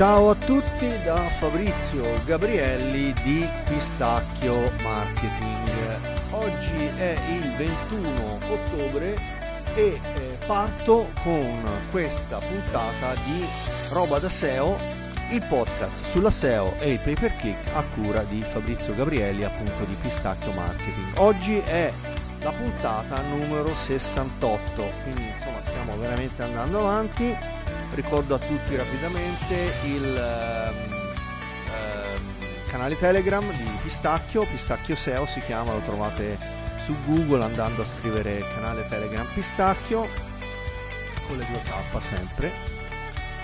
Ciao 0.00 0.30
a 0.30 0.34
tutti 0.34 0.98
da 1.02 1.28
Fabrizio 1.28 2.24
Gabrielli 2.24 3.12
di 3.22 3.46
Pistacchio 3.66 4.72
Marketing. 4.80 6.30
Oggi 6.30 6.86
è 6.86 7.18
il 7.28 7.54
21 7.54 8.38
ottobre 8.48 9.14
e 9.74 10.00
eh, 10.02 10.38
parto 10.46 11.10
con 11.22 11.82
questa 11.90 12.38
puntata 12.38 13.12
di 13.26 13.44
Roba 13.90 14.18
da 14.18 14.30
SEO, 14.30 14.78
il 15.32 15.44
podcast 15.46 16.06
sulla 16.06 16.30
SEO 16.30 16.76
e 16.78 16.92
il 16.92 17.00
pay 17.00 17.14
per 17.16 17.36
click 17.36 17.60
a 17.74 17.84
cura 17.84 18.22
di 18.22 18.40
Fabrizio 18.40 18.94
Gabrielli 18.94 19.44
appunto 19.44 19.84
di 19.84 19.96
Pistacchio 20.00 20.52
Marketing. 20.52 21.12
Oggi 21.16 21.58
è 21.58 21.92
la 22.40 22.52
puntata 22.52 23.20
numero 23.20 23.74
68, 23.74 24.92
quindi 25.02 25.28
insomma 25.28 25.58
stiamo 25.62 25.94
veramente 25.98 26.42
andando 26.42 26.78
avanti. 26.78 27.36
Ricordo 27.92 28.36
a 28.36 28.38
tutti 28.38 28.76
rapidamente 28.76 29.72
il 29.84 30.70
um, 30.72 31.00
canale 32.68 32.96
Telegram 32.96 33.44
di 33.50 33.78
Pistacchio, 33.82 34.46
Pistacchio 34.46 34.94
SEO 34.94 35.26
si 35.26 35.40
chiama, 35.40 35.72
lo 35.72 35.80
trovate 35.80 36.38
su 36.84 36.94
Google 37.04 37.44
andando 37.44 37.82
a 37.82 37.84
scrivere 37.84 38.44
canale 38.54 38.86
Telegram 38.86 39.26
Pistacchio 39.34 40.08
con 41.26 41.36
le 41.36 41.46
due 41.50 41.62
K 41.62 42.00
sempre. 42.00 42.52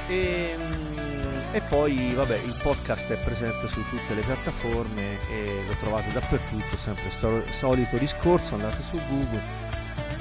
E, 0.06 0.54
um, 0.56 1.42
e 1.50 1.60
poi 1.62 2.12
vabbè 2.14 2.36
il 2.36 2.58
podcast 2.62 3.12
è 3.12 3.16
presente 3.16 3.66
su 3.66 3.82
tutte 3.88 4.14
le 4.14 4.20
piattaforme 4.20 5.18
e 5.28 5.64
lo 5.66 5.74
trovate 5.80 6.12
dappertutto, 6.12 6.76
sempre 6.76 7.10
sto, 7.10 7.42
solito 7.50 7.96
discorso, 7.96 8.54
andate 8.54 8.82
su 8.82 8.96
Google, 9.08 9.42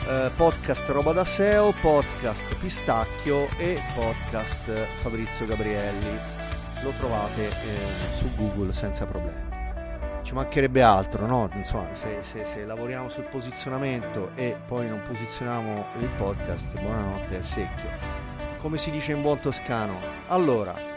eh, 0.07 0.31
podcast 0.35 0.87
Roba 0.89 1.11
da 1.11 1.25
SEO, 1.25 1.73
podcast 1.81 2.55
Pistacchio 2.57 3.47
e 3.57 3.81
podcast 3.95 4.69
Fabrizio 5.01 5.45
Gabrielli, 5.45 6.19
lo 6.83 6.91
trovate 6.91 7.47
eh, 7.47 8.13
su 8.17 8.29
Google 8.35 8.71
senza 8.73 9.05
problemi. 9.05 9.53
Ci 10.23 10.33
mancherebbe 10.33 10.81
altro, 10.81 11.25
no? 11.25 11.49
Insomma, 11.53 11.93
se, 11.93 12.19
se, 12.21 12.45
se 12.45 12.65
lavoriamo 12.65 13.09
sul 13.09 13.25
posizionamento 13.25 14.31
e 14.35 14.55
poi 14.65 14.87
non 14.87 15.01
posizioniamo 15.07 15.85
il 15.99 16.09
podcast, 16.17 16.79
buonanotte, 16.79 17.39
è 17.39 17.41
secchio 17.41 18.23
come 18.65 18.79
si 18.79 18.89
dice 18.89 19.11
in 19.11 19.21
buon 19.21 19.39
toscano. 19.39 19.99
Allora, 20.27 20.93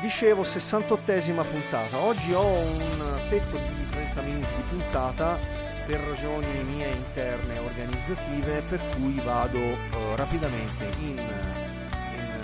Dicevo 0.00 0.42
68esima 0.42 1.42
puntata, 1.48 1.96
oggi 1.96 2.34
ho 2.34 2.44
un 2.44 3.18
tetto 3.30 3.56
di 3.56 3.88
30 3.90 4.20
minuti 4.20 4.54
di 4.54 4.62
puntata 4.68 5.38
per 5.86 6.00
ragioni 6.00 6.64
mie 6.64 6.88
interne 6.88 7.58
organizzative 7.58 8.60
per 8.62 8.80
cui 8.96 9.20
vado 9.20 9.58
uh, 9.58 9.76
rapidamente 10.16 10.84
in, 10.98 11.16
in 11.16 12.38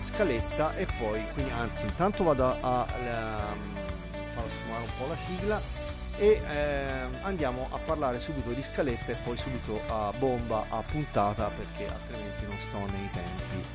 uh, 0.00 0.02
scaletta 0.02 0.74
e 0.74 0.86
poi, 0.98 1.24
quindi 1.32 1.52
anzi 1.52 1.84
intanto 1.84 2.24
vado 2.24 2.44
a, 2.44 2.56
a, 2.60 2.80
a 2.80 3.54
far 4.34 4.44
assumare 4.44 4.82
un 4.82 4.90
po' 4.98 5.06
la 5.06 5.16
sigla 5.16 5.60
e 6.16 6.40
eh, 6.46 7.22
andiamo 7.22 7.68
a 7.70 7.78
parlare 7.78 8.20
subito 8.20 8.50
di 8.50 8.62
scaletta 8.62 9.12
e 9.12 9.16
poi 9.16 9.36
subito 9.36 9.80
a 9.86 10.12
bomba 10.18 10.66
a 10.68 10.82
puntata 10.82 11.48
perché 11.48 11.90
altrimenti 11.90 12.44
non 12.46 12.58
sto 12.58 12.78
nei 12.78 13.08
tempi. 13.12 13.68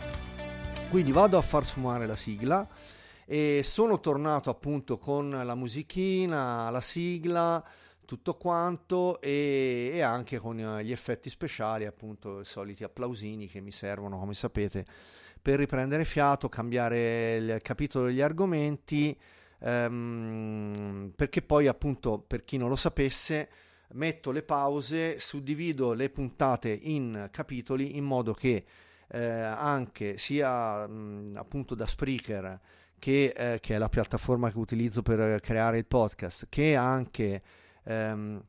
Quindi 0.90 1.12
vado 1.12 1.38
a 1.38 1.42
far 1.42 1.66
sfumare 1.66 2.06
la 2.06 2.16
sigla 2.16 2.68
e 3.26 3.62
sono 3.64 4.00
tornato 4.00 4.50
appunto 4.50 4.98
con 4.98 5.30
la 5.30 5.56
musichina, 5.56 6.70
la 6.70 6.82
sigla, 6.82 7.64
tutto 8.08 8.36
quanto 8.36 9.20
e, 9.20 9.92
e, 9.94 10.02
anche 10.02 10.38
con 10.38 10.56
gli 10.82 10.94
effetti 10.94 11.30
speciali, 11.30 11.86
appunto 11.86 12.40
i 12.40 12.46
soliti 12.46 12.86
applausini 12.86 13.48
che 13.48 13.60
mi 13.60 13.72
servono, 13.72 14.18
come 14.18 14.34
sapete, 14.34 14.86
per 15.42 15.60
riprendere 15.60 16.06
fiato, 16.06 16.48
cambiare 16.48 17.36
il 17.36 17.60
capitolo 17.62 18.06
degli 18.06 18.22
argomenti, 18.22 19.16
ehm, 19.60 21.12
perché 21.18 21.42
poi 21.42 21.68
appunto 21.68 22.24
per 22.26 22.46
chi 22.46 22.56
non 22.56 22.70
lo 22.70 22.78
sapesse 22.78 23.50
metto 23.90 24.32
le 24.32 24.44
pause, 24.44 25.20
suddivido 25.20 25.92
le 25.92 26.10
puntate 26.10 26.70
in 26.70 27.28
capitoli 27.30 27.98
in 27.98 28.06
modo 28.06 28.34
che 28.34 28.64
eh, 29.10 29.20
anche 29.20 30.18
sia 30.18 30.88
mh, 30.88 31.36
appunto 31.36 31.76
da 31.76 31.86
Spreaker 31.86 32.60
che, 32.98 33.34
eh, 33.36 33.60
che, 33.60 33.76
è 33.76 33.78
la 33.78 33.90
piattaforma 33.90 34.50
che 34.50 34.58
utilizzo 34.58 35.02
per 35.02 35.42
creare 35.42 35.78
il 35.78 35.86
podcast, 35.86 36.48
che 36.50 36.74
anche 36.76 37.42
ehm, 37.88 38.44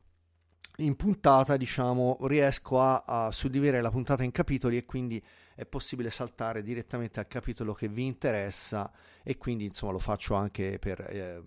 in 0.77 0.95
puntata, 0.95 1.57
diciamo, 1.57 2.17
riesco 2.21 2.79
a, 2.79 3.03
a, 3.05 3.31
suddividere 3.31 3.81
la 3.81 3.91
puntata 3.91 4.23
in 4.23 4.31
capitoli 4.31 4.77
e 4.77 4.85
quindi 4.85 5.23
è 5.55 5.65
possibile 5.65 6.09
saltare 6.09 6.61
direttamente 6.63 7.19
al 7.19 7.27
capitolo 7.27 7.73
che 7.73 7.89
vi 7.89 8.05
interessa 8.05 8.89
e 9.23 9.37
quindi 9.37 9.65
insomma 9.65 9.91
lo 9.93 9.99
faccio 9.99 10.35
anche 10.35 10.79
per, 10.79 11.01
eh, 11.01 11.43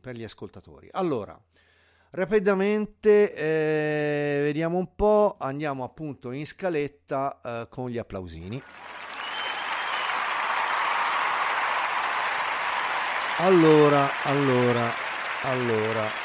per 0.00 0.16
gli 0.16 0.24
ascoltatori. 0.24 0.88
Allora, 0.92 1.40
rapidamente 2.10 3.34
eh, 3.34 4.40
vediamo 4.42 4.76
un 4.76 4.94
po', 4.94 5.36
andiamo 5.38 5.82
appunto 5.82 6.30
in 6.30 6.46
scaletta 6.46 7.40
eh, 7.42 7.68
con 7.70 7.88
gli 7.88 7.96
applausini. 7.96 8.62
Allora, 13.38 14.10
allora, 14.24 14.92
allora. 15.44 16.21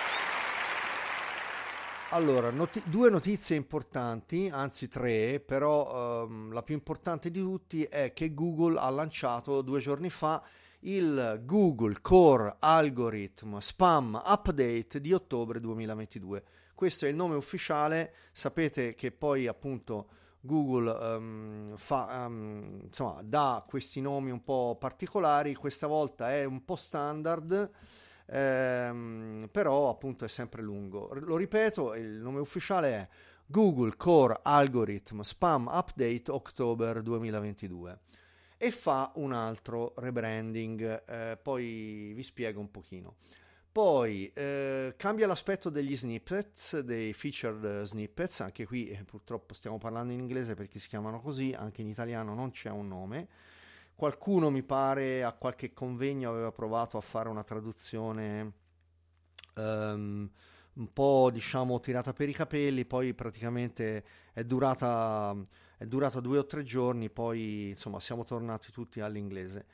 Allora, 2.11 2.51
noti- 2.51 2.81
due 2.85 3.09
notizie 3.09 3.57
importanti, 3.57 4.49
anzi 4.49 4.87
tre, 4.87 5.41
però 5.41 6.23
ehm, 6.23 6.53
la 6.53 6.63
più 6.63 6.73
importante 6.73 7.29
di 7.29 7.41
tutti 7.41 7.83
è 7.83 8.13
che 8.13 8.33
Google 8.33 8.79
ha 8.79 8.89
lanciato 8.89 9.61
due 9.61 9.81
giorni 9.81 10.09
fa 10.09 10.41
il 10.81 11.41
Google 11.43 11.99
Core 11.99 12.55
Algorithm 12.59 13.57
Spam 13.57 14.21
Update 14.25 15.01
di 15.01 15.11
ottobre 15.11 15.59
2022. 15.59 16.43
Questo 16.73 17.05
è 17.05 17.09
il 17.09 17.15
nome 17.15 17.35
ufficiale, 17.35 18.13
sapete 18.31 18.95
che 18.95 19.11
poi 19.11 19.45
appunto 19.45 20.07
Google 20.39 20.89
um, 20.89 21.75
fa, 21.75 22.25
um, 22.25 22.83
insomma, 22.85 23.21
dà 23.21 23.65
questi 23.67 23.99
nomi 23.99 24.31
un 24.31 24.43
po' 24.45 24.77
particolari, 24.79 25.55
questa 25.55 25.87
volta 25.87 26.31
è 26.31 26.45
un 26.45 26.63
po' 26.63 26.77
standard, 26.77 27.69
ehm, 28.27 29.49
però 29.51 29.89
appunto 29.89 30.25
è 30.25 30.29
sempre 30.29 30.61
lungo. 30.61 31.09
Lo 31.13 31.37
ripeto, 31.37 31.95
il 31.95 32.19
nome 32.21 32.39
ufficiale 32.39 32.89
è 32.89 33.07
Google 33.45 33.95
Core 33.95 34.39
Algorithm 34.43 35.21
Spam 35.21 35.69
Update 35.71 36.31
October 36.31 37.01
2022 37.01 37.99
e 38.57 38.71
fa 38.71 39.11
un 39.15 39.31
altro 39.33 39.93
rebranding, 39.97 41.03
eh, 41.07 41.37
poi 41.41 42.11
vi 42.13 42.23
spiego 42.23 42.59
un 42.59 42.71
pochino. 42.71 43.15
Poi 43.71 44.31
eh, 44.33 44.95
cambia 44.97 45.27
l'aspetto 45.27 45.69
degli 45.69 45.95
snippets, 45.95 46.79
dei 46.79 47.13
featured 47.13 47.83
snippets, 47.83 48.39
anche 48.39 48.65
qui 48.65 48.89
eh, 48.89 49.03
purtroppo 49.03 49.53
stiamo 49.53 49.77
parlando 49.77 50.11
in 50.13 50.19
inglese 50.19 50.55
perché 50.55 50.79
si 50.79 50.87
chiamano 50.87 51.21
così, 51.21 51.53
anche 51.55 51.81
in 51.81 51.87
italiano 51.87 52.33
non 52.33 52.49
c'è 52.49 52.71
un 52.71 52.87
nome. 52.87 53.27
Qualcuno 53.97 54.51
mi 54.51 54.61
pare 54.61 55.23
a 55.23 55.33
qualche 55.33 55.73
convegno 55.73 56.29
aveva 56.29 56.51
provato 56.51 56.99
a 56.99 57.01
fare 57.01 57.29
una 57.29 57.43
traduzione 57.43 58.53
um, 59.55 60.29
un 60.73 60.93
po' 60.93 61.31
diciamo 61.33 61.79
tirata 61.79 62.13
per 62.13 62.29
i 62.29 62.33
capelli, 62.33 62.85
poi 62.85 63.15
praticamente 63.15 64.05
è 64.33 64.43
durata, 64.43 65.35
è 65.79 65.85
durata 65.87 66.19
due 66.19 66.37
o 66.37 66.45
tre 66.45 66.61
giorni, 66.61 67.09
poi 67.09 67.69
insomma 67.69 67.99
siamo 67.99 68.23
tornati 68.23 68.71
tutti 68.71 68.99
all'inglese. 68.99 69.65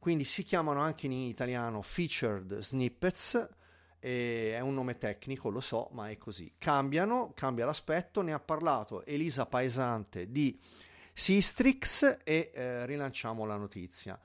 Quindi 0.00 0.24
si 0.24 0.42
chiamano 0.42 0.80
anche 0.80 1.06
in 1.06 1.12
italiano 1.12 1.80
featured 1.80 2.58
snippets, 2.58 3.48
è 4.00 4.58
un 4.58 4.74
nome 4.74 4.98
tecnico, 4.98 5.50
lo 5.50 5.60
so, 5.60 5.88
ma 5.92 6.10
è 6.10 6.18
così. 6.18 6.52
Cambiano, 6.58 7.30
cambia 7.32 7.64
l'aspetto, 7.64 8.22
ne 8.22 8.32
ha 8.32 8.40
parlato 8.40 9.06
Elisa 9.06 9.46
Paesante 9.46 10.32
di 10.32 10.60
Sistrix 11.18 12.18
e 12.22 12.52
eh, 12.54 12.86
rilanciamo 12.86 13.44
la 13.44 13.56
notizia. 13.56 14.18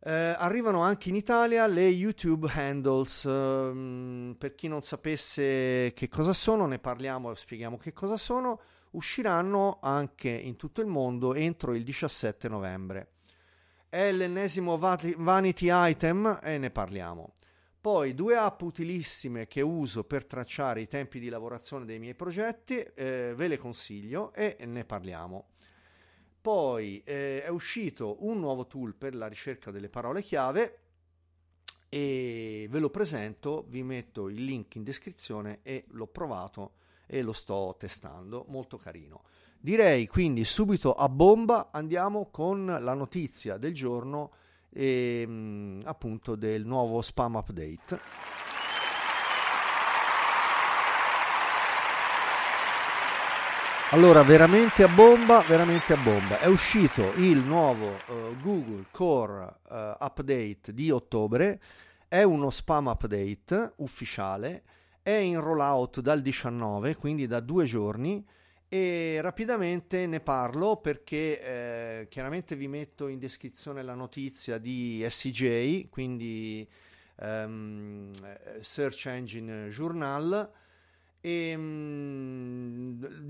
Eh, 0.00 0.10
arrivano 0.10 0.80
anche 0.80 1.10
in 1.10 1.14
Italia 1.14 1.66
le 1.66 1.86
YouTube 1.86 2.50
handles. 2.50 3.24
Um, 3.24 4.34
per 4.38 4.54
chi 4.54 4.66
non 4.66 4.82
sapesse 4.82 5.92
che 5.94 6.08
cosa 6.08 6.32
sono, 6.32 6.66
ne 6.66 6.78
parliamo 6.78 7.30
e 7.30 7.36
spieghiamo 7.36 7.76
che 7.76 7.92
cosa 7.92 8.16
sono. 8.16 8.60
Usciranno 8.92 9.78
anche 9.82 10.30
in 10.30 10.56
tutto 10.56 10.80
il 10.80 10.86
mondo 10.86 11.34
entro 11.34 11.74
il 11.74 11.84
17 11.84 12.48
novembre. 12.48 13.12
È 13.88 14.10
l'ennesimo 14.10 14.78
vanity 14.78 15.68
item 15.70 16.40
e 16.42 16.56
ne 16.56 16.70
parliamo. 16.70 17.34
Poi 17.78 18.14
due 18.14 18.36
app 18.36 18.62
utilissime 18.62 19.46
che 19.46 19.60
uso 19.60 20.04
per 20.04 20.24
tracciare 20.24 20.80
i 20.80 20.88
tempi 20.88 21.20
di 21.20 21.28
lavorazione 21.28 21.84
dei 21.84 21.98
miei 21.98 22.14
progetti, 22.14 22.78
eh, 22.78 23.34
ve 23.36 23.48
le 23.48 23.58
consiglio 23.58 24.32
e 24.32 24.56
ne 24.64 24.84
parliamo. 24.86 25.48
Poi 26.44 27.02
eh, 27.06 27.42
è 27.42 27.48
uscito 27.48 28.18
un 28.26 28.38
nuovo 28.38 28.66
tool 28.66 28.94
per 28.94 29.14
la 29.14 29.28
ricerca 29.28 29.70
delle 29.70 29.88
parole 29.88 30.20
chiave 30.20 30.78
e 31.88 32.66
ve 32.68 32.78
lo 32.80 32.90
presento, 32.90 33.64
vi 33.66 33.82
metto 33.82 34.28
il 34.28 34.44
link 34.44 34.74
in 34.74 34.82
descrizione 34.82 35.60
e 35.62 35.86
l'ho 35.92 36.06
provato 36.06 36.72
e 37.06 37.22
lo 37.22 37.32
sto 37.32 37.74
testando, 37.78 38.44
molto 38.48 38.76
carino. 38.76 39.22
Direi 39.58 40.06
quindi 40.06 40.44
subito 40.44 40.92
a 40.92 41.08
bomba 41.08 41.70
andiamo 41.72 42.28
con 42.30 42.66
la 42.66 42.92
notizia 42.92 43.56
del 43.56 43.72
giorno 43.72 44.32
e, 44.68 45.26
mh, 45.26 45.80
appunto 45.86 46.36
del 46.36 46.66
nuovo 46.66 47.00
spam 47.00 47.36
update. 47.36 48.53
Allora, 53.90 54.22
veramente 54.22 54.82
a 54.82 54.88
bomba, 54.88 55.40
veramente 55.42 55.92
a 55.92 55.96
bomba. 55.96 56.40
È 56.40 56.46
uscito 56.46 57.12
il 57.16 57.38
nuovo 57.38 57.90
uh, 58.06 58.36
Google 58.40 58.86
Core 58.90 59.58
uh, 59.68 59.74
Update 60.00 60.72
di 60.72 60.90
ottobre, 60.90 61.60
è 62.08 62.22
uno 62.22 62.50
spam 62.50 62.86
update 62.86 63.74
ufficiale, 63.76 64.64
è 65.00 65.12
in 65.12 65.40
rollout 65.40 66.00
dal 66.00 66.22
19, 66.22 66.96
quindi 66.96 67.26
da 67.26 67.38
due 67.38 67.66
giorni, 67.66 68.24
e 68.68 69.20
rapidamente 69.20 70.06
ne 70.06 70.18
parlo 70.18 70.78
perché 70.78 71.40
eh, 71.40 72.06
chiaramente 72.08 72.56
vi 72.56 72.66
metto 72.66 73.06
in 73.06 73.20
descrizione 73.20 73.82
la 73.84 73.94
notizia 73.94 74.58
di 74.58 75.06
SCJ, 75.08 75.88
quindi 75.90 76.66
um, 77.20 78.10
Search 78.60 79.06
Engine 79.06 79.68
Journal, 79.68 80.50
e 81.20 81.56
mm, 81.56 82.03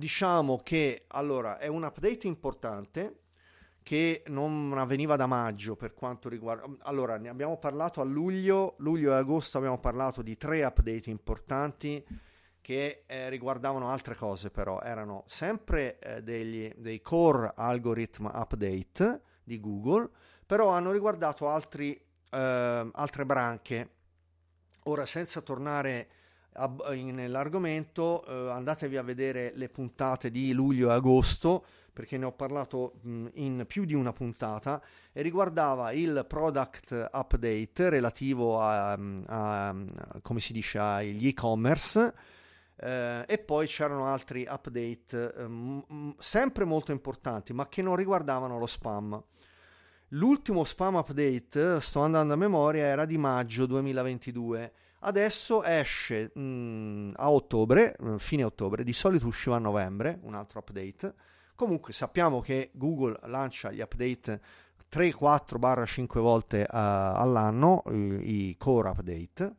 diciamo 0.05 0.59
che 0.63 1.07
allora 1.09 1.57
è 1.57 1.67
un 1.67 1.83
update 1.83 2.27
importante 2.27 3.21
che 3.83 4.23
non 4.27 4.75
avveniva 4.77 5.17
da 5.17 5.27
maggio 5.27 5.77
per 5.77 5.95
quanto 5.95 6.29
riguarda 6.29 6.67
allora 6.83 7.17
ne 7.17 7.31
abbiamo 7.31 7.57
parlato 7.57 8.03
a 8.03 8.05
luglio 8.05 8.75
luglio 8.81 9.13
e 9.13 9.17
agosto 9.17 9.57
abbiamo 9.57 9.79
parlato 9.79 10.21
di 10.21 10.37
tre 10.37 10.63
update 10.63 11.09
importanti 11.09 12.05
che 12.61 13.05
eh, 13.07 13.31
riguardavano 13.31 13.89
altre 13.89 14.15
cose 14.15 14.51
però. 14.51 14.81
Erano 14.83 15.25
sempre 15.27 15.99
eh, 15.99 16.23
degli, 16.23 16.71
dei 16.77 17.01
core 17.01 17.53
algorithm 17.55 18.27
update 18.27 19.23
di 19.43 19.59
Google 19.59 20.11
però 20.45 20.69
hanno 20.69 20.93
riguardato 20.93 21.49
altri, 21.49 21.95
eh, 21.95 22.91
altre 22.93 23.25
branche. 23.25 23.91
Ora 24.85 25.07
senza 25.07 25.41
tornare 25.41 26.09
nell'argomento, 26.95 28.25
eh, 28.27 28.51
andatevi 28.51 28.97
a 28.97 29.03
vedere 29.03 29.53
le 29.55 29.69
puntate 29.69 30.31
di 30.31 30.53
luglio 30.53 30.91
e 30.91 30.93
agosto 30.93 31.65
perché 31.93 32.19
ne 32.19 32.25
ho 32.25 32.33
parlato 32.33 32.95
mh, 33.03 33.27
in 33.35 33.65
più 33.67 33.85
di 33.85 33.95
una 33.95 34.13
puntata 34.13 34.83
e 35.13 35.23
riguardava 35.23 35.93
il 35.93 36.25
product 36.29 37.11
update 37.13 37.89
relativo 37.89 38.61
a, 38.61 38.93
a, 38.93 39.69
a 39.69 39.75
come 40.21 40.41
si 40.41 40.53
dice 40.53 40.79
agli 40.79 41.29
e-commerce 41.29 42.15
eh, 42.77 43.25
e 43.27 43.39
poi 43.39 43.67
c'erano 43.67 44.07
altri 44.07 44.47
update 44.49 45.35
eh, 45.37 45.47
m- 45.47 46.17
sempre 46.19 46.65
molto 46.65 46.91
importanti 46.91 47.53
ma 47.53 47.69
che 47.69 47.81
non 47.81 47.97
riguardavano 47.97 48.59
lo 48.59 48.67
spam. 48.67 49.23
L'ultimo 50.09 50.65
spam 50.65 50.97
update, 50.97 51.81
sto 51.81 52.01
andando 52.01 52.35
a 52.35 52.37
memoria, 52.37 52.85
era 52.85 53.05
di 53.05 53.19
maggio 53.19 53.67
2022 53.67 54.73
Adesso 55.07 55.63
esce 55.65 56.31
mh, 56.35 56.41
mm, 56.41 57.11
a 57.17 57.31
ottobre, 57.31 57.95
mm, 58.03 58.17
fine 58.17 58.43
ottobre, 58.43 58.85
di 58.85 58.95
solito 58.95 59.27
usciva 59.27 59.57
a 59.57 59.59
novembre, 59.59 60.19
un 60.23 60.35
altro 60.35 60.61
update. 60.61 61.15
Comunque 61.55 61.93
sappiamo 61.93 62.41
che 62.41 62.71
Google 62.73 63.19
lancia 63.25 63.71
gli 63.71 63.81
update 63.81 64.41
3, 64.89 65.13
4, 65.13 65.87
5 65.87 66.21
volte 66.23 66.63
uh, 66.63 66.67
all'anno, 66.71 67.83
i, 67.91 68.49
i 68.49 68.57
core 68.57 68.89
update, 68.89 69.55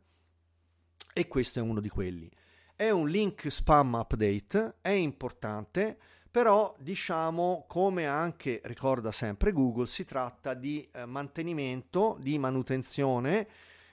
e 1.12 1.28
questo 1.28 1.60
è 1.60 1.62
uno 1.62 1.80
di 1.80 1.88
quelli. 1.88 2.28
È 2.74 2.90
un 2.90 3.08
link 3.08 3.48
spam 3.48 3.94
update, 3.94 4.78
è 4.80 4.90
importante, 4.90 5.96
però 6.28 6.74
diciamo 6.80 7.66
come 7.68 8.06
anche 8.06 8.60
ricorda 8.64 9.12
sempre 9.12 9.52
Google, 9.52 9.86
si 9.86 10.04
tratta 10.04 10.54
di 10.54 10.86
eh, 10.92 11.06
mantenimento, 11.06 12.18
di 12.20 12.36
manutenzione 12.36 13.46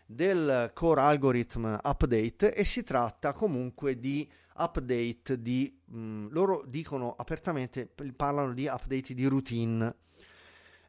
del 0.05 0.71
core 0.73 1.01
algorithm 1.01 1.77
update 1.81 2.53
e 2.53 2.65
si 2.65 2.83
tratta 2.83 3.33
comunque 3.33 3.99
di 3.99 4.29
update 4.55 5.41
di 5.41 5.79
mh, 5.85 5.97
mm, 5.97 6.27
loro 6.31 6.63
dicono 6.67 7.13
apertamente 7.17 7.89
parlano 8.15 8.53
di 8.53 8.67
update 8.67 9.13
di 9.13 9.25
routine. 9.25 9.95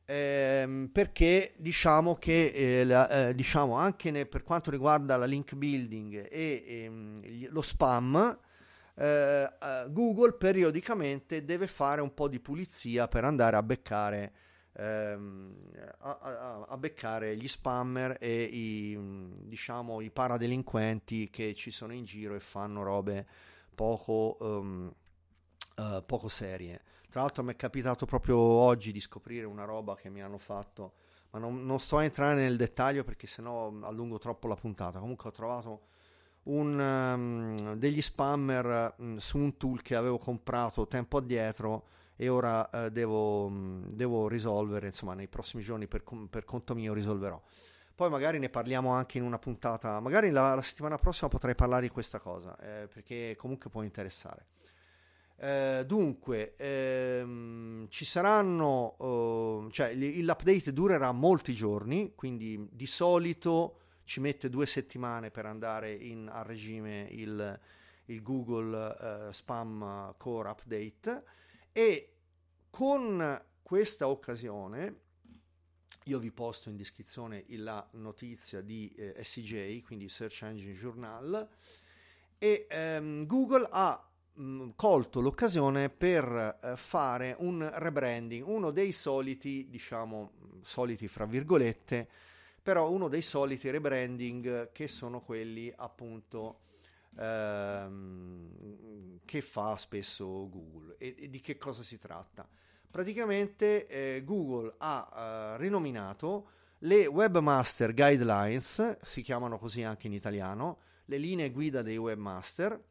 Ehm, 0.07 0.91
perché 0.93 1.55
diciamo 1.57 2.17
che 2.17 2.49
eh, 2.49 2.85
la, 2.85 3.29
eh, 3.29 3.35
diciamo 3.35 3.75
anche 3.75 4.11
ne, 4.11 4.27
per 4.27 4.43
quanto 4.43 4.71
riguarda 4.71 5.17
la 5.17 5.25
link 5.25 5.55
building 5.55 6.29
e 6.31 6.65
ehm, 6.67 7.49
lo 7.49 7.63
spam 7.63 8.39
eh, 8.97 9.43
eh 9.43 9.87
Google 9.89 10.35
periodicamente 10.35 11.43
deve 11.47 11.67
fare 11.67 12.03
un 12.03 12.13
po' 12.13 12.29
di 12.29 12.39
pulizia 12.39 13.09
per 13.09 13.25
andare 13.25 13.57
a 13.57 13.63
beccare 13.63 14.33
ehm, 14.77 15.55
a, 15.99 16.19
a, 16.21 16.67
a, 16.69 16.77
beccare 16.77 17.37
gli 17.37 17.49
spammer 17.49 18.17
e 18.21 18.43
i, 18.43 18.99
diciamo, 19.43 20.01
i 20.01 20.11
paradelinquenti 20.11 21.31
che 21.31 21.55
ci 21.55 21.71
sono 21.71 21.93
in 21.93 22.05
giro 22.05 22.35
e 22.35 22.41
fanno 22.41 22.83
robe 22.83 23.27
poco, 23.75 24.37
um, 24.41 24.93
uh, 25.77 26.05
poco 26.05 26.29
serie. 26.29 26.83
Tra 27.11 27.21
l'altro 27.21 27.45
mi 27.45 27.53
è 27.53 27.57
capitato 27.57 28.07
proprio 28.07 28.37
oggi 28.39 28.91
di 28.91 29.01
scoprire 29.01 29.47
una 29.47 29.65
roba 29.65 29.95
che 29.95 30.11
mi 30.11 30.21
hanno 30.23 30.39
fatto, 30.39 30.95
ma 31.31 31.39
non, 31.39 31.65
non 31.65 31.79
sto 31.79 31.99
a 31.99 32.05
entrare 32.05 32.35
nel 32.35 32.57
dettaglio 32.57 33.05
perché 33.05 33.27
sennò 33.27 33.73
allungo 33.83 34.19
troppo 34.19 34.49
la 34.49 34.57
puntata. 34.57 34.99
Comunque 34.99 35.29
ho 35.29 35.33
trovato 35.33 35.83
un, 36.45 36.79
um, 36.79 37.75
degli 37.75 38.03
spammer 38.03 38.95
um, 38.99 39.17
su 39.19 39.39
un 39.39 39.57
tool 39.57 39.81
che 39.81 39.95
avevo 39.95 40.19
comprato 40.19 40.87
tempo 40.87 41.19
addietro 41.19 41.87
e 42.17 42.29
ora 42.29 42.69
eh, 42.71 42.91
devo, 42.91 43.49
mm, 43.49 43.85
devo, 43.89 44.29
risolvere, 44.29 44.87
insomma 44.87 45.15
nei 45.15 45.29
prossimi 45.29 45.63
giorni 45.63 45.87
per, 45.87 46.03
per, 46.31 46.45
conto 46.45 46.75
mio 46.75 46.93
risolverò. 46.93 47.41
Poi 47.95 48.11
magari 48.11 48.39
ne 48.39 48.49
parliamo 48.49 48.91
anche 48.91 49.19
in 49.19 49.25
una 49.25 49.39
puntata, 49.39 50.01
magari 50.01 50.31
la, 50.31 50.55
la 50.55 50.63
settimana 50.63 50.99
prossima 50.99 51.29
potrei 51.29 51.55
parlare 51.55 51.83
di 51.83 51.89
questa 51.89 52.19
cosa, 52.19 52.57
eh, 52.59 52.89
perché 52.89 53.37
comunque 53.37 53.71
può 53.71 53.83
interessare. 53.83 54.47
Eh, 55.37 55.85
dunque, 55.87 56.55
ehm, 56.57 57.89
ci 57.89 58.05
saranno, 58.05 58.95
uh, 58.99 59.71
cioè 59.71 59.93
l'update 59.95 60.73
durerà 60.73 61.11
molti 61.13 61.53
giorni, 61.55 62.15
quindi 62.15 62.69
di 62.71 62.87
solito 62.87 63.81
ci 64.05 64.21
mette 64.21 64.49
due 64.49 64.67
settimane 64.67 65.31
per 65.31 65.47
andare 65.47 65.93
in, 65.93 66.29
a 66.33 66.43
regime 66.43 67.09
il, 67.11 67.61
il 68.07 68.23
Google 68.23 69.29
uh, 69.29 69.33
Spam 69.33 70.15
Core 70.17 70.51
Update 70.51 71.23
e 71.73 72.14
con 72.75 73.41
questa 73.63 74.09
occasione 74.09 75.03
io 76.07 76.19
vi 76.19 76.33
posto 76.33 76.71
in 76.71 76.77
descrizione 76.77 77.45
la 77.51 77.87
notizia 77.93 78.63
di 78.63 78.93
eh, 78.97 79.23
SCJ, 79.23 79.81
quindi 79.83 80.09
Search 80.09 80.43
Engine 80.43 80.75
Journal, 80.75 81.49
e 82.37 82.67
ehm, 82.69 83.27
Google 83.27 83.69
ha 83.71 84.05
mh, 84.33 84.43
mm, 84.43 84.71
colto 84.75 85.21
l'occasione 85.21 85.89
per 85.89 86.59
eh, 86.61 86.77
fare 86.77 87.37
un 87.39 87.71
rebranding, 87.73 88.45
uno 88.45 88.73
dei 88.73 88.91
soliti, 88.91 89.69
diciamo, 89.71 90.33
soliti 90.63 91.07
fra 91.07 91.27
virgolette, 91.27 92.09
però 92.61 92.91
uno 92.91 93.07
dei 93.07 93.23
soliti 93.23 93.71
rebranding 93.71 94.73
che 94.73 94.89
sono 94.89 95.21
quelli 95.21 95.73
appunto 95.77 96.59
ehm, 97.19 99.21
che 99.25 99.41
fa 99.41 99.77
spesso 99.77 100.49
Google. 100.49 100.97
E, 100.99 101.15
e, 101.19 101.31
di 101.31 101.41
che 101.41 101.57
cosa 101.57 101.83
si 101.83 101.99
tratta? 101.99 102.49
Praticamente 102.91 103.87
eh, 103.87 104.23
Google 104.25 104.75
ha 104.79 105.55
eh, 105.57 105.59
rinominato 105.59 106.51
le 106.79 107.07
Webmaster 107.07 107.95
Guidelines, 107.95 108.99
si 109.03 109.23
chiamano 109.23 109.59
così 109.59 109.83
anche 109.83 110.07
in 110.07 110.13
italiano, 110.13 110.81
le 111.07 111.19
linee 111.19 111.51
guida 111.51 111.83
dei 111.83 111.97
webmaster. 111.97 112.83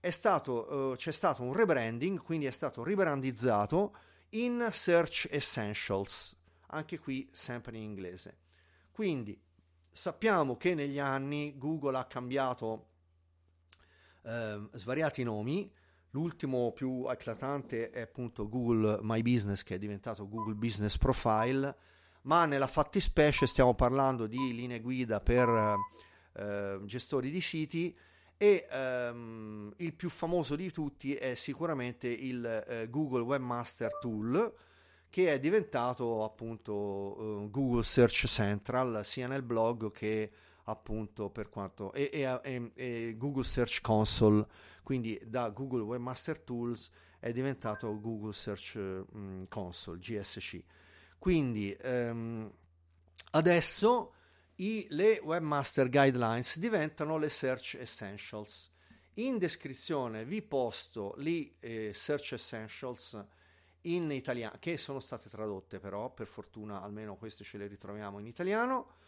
È 0.00 0.10
stato, 0.10 0.92
eh, 0.92 0.96
c'è 0.96 1.12
stato 1.12 1.42
un 1.42 1.52
rebranding, 1.52 2.22
quindi 2.22 2.46
è 2.46 2.50
stato 2.50 2.82
ribrandizzato 2.82 3.96
in 4.30 4.66
Search 4.70 5.28
Essentials, 5.30 6.34
anche 6.68 6.98
qui 6.98 7.28
sempre 7.32 7.76
in 7.76 7.82
inglese. 7.82 8.38
Quindi 8.90 9.38
sappiamo 9.90 10.56
che 10.56 10.74
negli 10.74 10.98
anni 10.98 11.56
Google 11.58 11.98
ha 11.98 12.06
cambiato 12.06 12.91
eh, 14.22 14.60
svariati 14.72 15.22
nomi. 15.22 15.70
L'ultimo 16.10 16.72
più 16.72 17.06
eclatante 17.08 17.90
è 17.90 18.02
appunto 18.02 18.48
Google 18.48 18.98
My 19.02 19.22
Business 19.22 19.62
che 19.62 19.76
è 19.76 19.78
diventato 19.78 20.28
Google 20.28 20.54
Business 20.54 20.98
Profile, 20.98 21.74
ma 22.22 22.44
nella 22.44 22.66
fattispecie 22.66 23.46
stiamo 23.46 23.74
parlando 23.74 24.26
di 24.26 24.54
linee 24.54 24.80
guida 24.80 25.20
per 25.20 25.76
eh, 26.34 26.80
gestori 26.84 27.30
di 27.30 27.40
siti 27.40 27.96
e 28.36 28.66
ehm, 28.70 29.72
il 29.76 29.94
più 29.94 30.10
famoso 30.10 30.56
di 30.56 30.70
tutti 30.72 31.14
è 31.14 31.34
sicuramente 31.34 32.08
il 32.08 32.44
eh, 32.44 32.90
Google 32.90 33.22
Webmaster 33.22 33.98
Tool 34.00 34.52
che 35.08 35.32
è 35.32 35.38
diventato 35.38 36.24
appunto 36.24 37.44
eh, 37.44 37.50
Google 37.50 37.84
Search 37.84 38.26
Central 38.26 39.02
sia 39.04 39.28
nel 39.28 39.42
blog 39.42 39.92
che 39.92 40.30
appunto 40.64 41.30
per 41.30 41.48
quanto 41.48 41.92
e, 41.92 42.10
e, 42.12 42.40
e, 42.42 42.72
e, 42.74 43.14
Google 43.16 43.44
Search 43.44 43.80
Console 43.80 44.46
quindi 44.82 45.20
da 45.24 45.50
Google 45.50 45.82
Webmaster 45.82 46.38
Tools 46.38 46.90
è 47.18 47.32
diventato 47.32 48.00
Google 48.00 48.32
Search 48.32 48.74
um, 48.76 49.46
Console 49.48 49.98
GSC 49.98 50.62
quindi 51.18 51.76
um, 51.82 52.50
adesso 53.32 54.14
i, 54.56 54.86
le 54.90 55.20
Webmaster 55.22 55.88
Guidelines 55.88 56.58
diventano 56.58 57.16
le 57.16 57.28
Search 57.28 57.76
Essentials. 57.78 58.70
In 59.14 59.38
descrizione 59.38 60.24
vi 60.24 60.42
posto 60.42 61.14
le 61.16 61.54
eh, 61.60 61.92
Search 61.94 62.32
Essentials 62.32 63.24
in 63.82 64.10
italiano, 64.10 64.56
che 64.58 64.76
sono 64.76 65.00
state 65.00 65.28
tradotte 65.28 65.80
però, 65.80 66.10
per 66.10 66.26
fortuna 66.26 66.82
almeno 66.82 67.16
queste 67.16 67.44
ce 67.44 67.58
le 67.58 67.66
ritroviamo 67.66 68.18
in 68.18 68.26
italiano. 68.26 69.00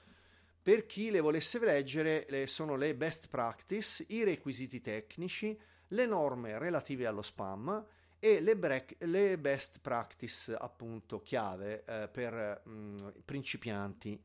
Per 0.64 0.87
chi 0.87 1.11
le 1.11 1.21
volesse 1.21 1.59
leggere, 1.59 2.25
le, 2.30 2.47
sono 2.47 2.75
le 2.75 2.94
best 2.94 3.28
practice, 3.28 4.02
i 4.09 4.25
requisiti 4.25 4.80
tecnici, 4.80 5.54
le 5.88 6.06
norme 6.06 6.59
relative 6.59 7.06
allo 7.06 7.21
spam 7.21 7.85
e 8.18 8.40
le, 8.40 8.56
break, 8.56 8.97
le 9.00 9.37
best 9.37 9.80
practice 9.83 10.54
appunto 10.54 11.21
chiave 11.21 11.85
eh, 11.85 12.09
per 12.09 12.62
mh, 12.64 12.71
mm, 12.71 12.97
principianti. 13.26 14.18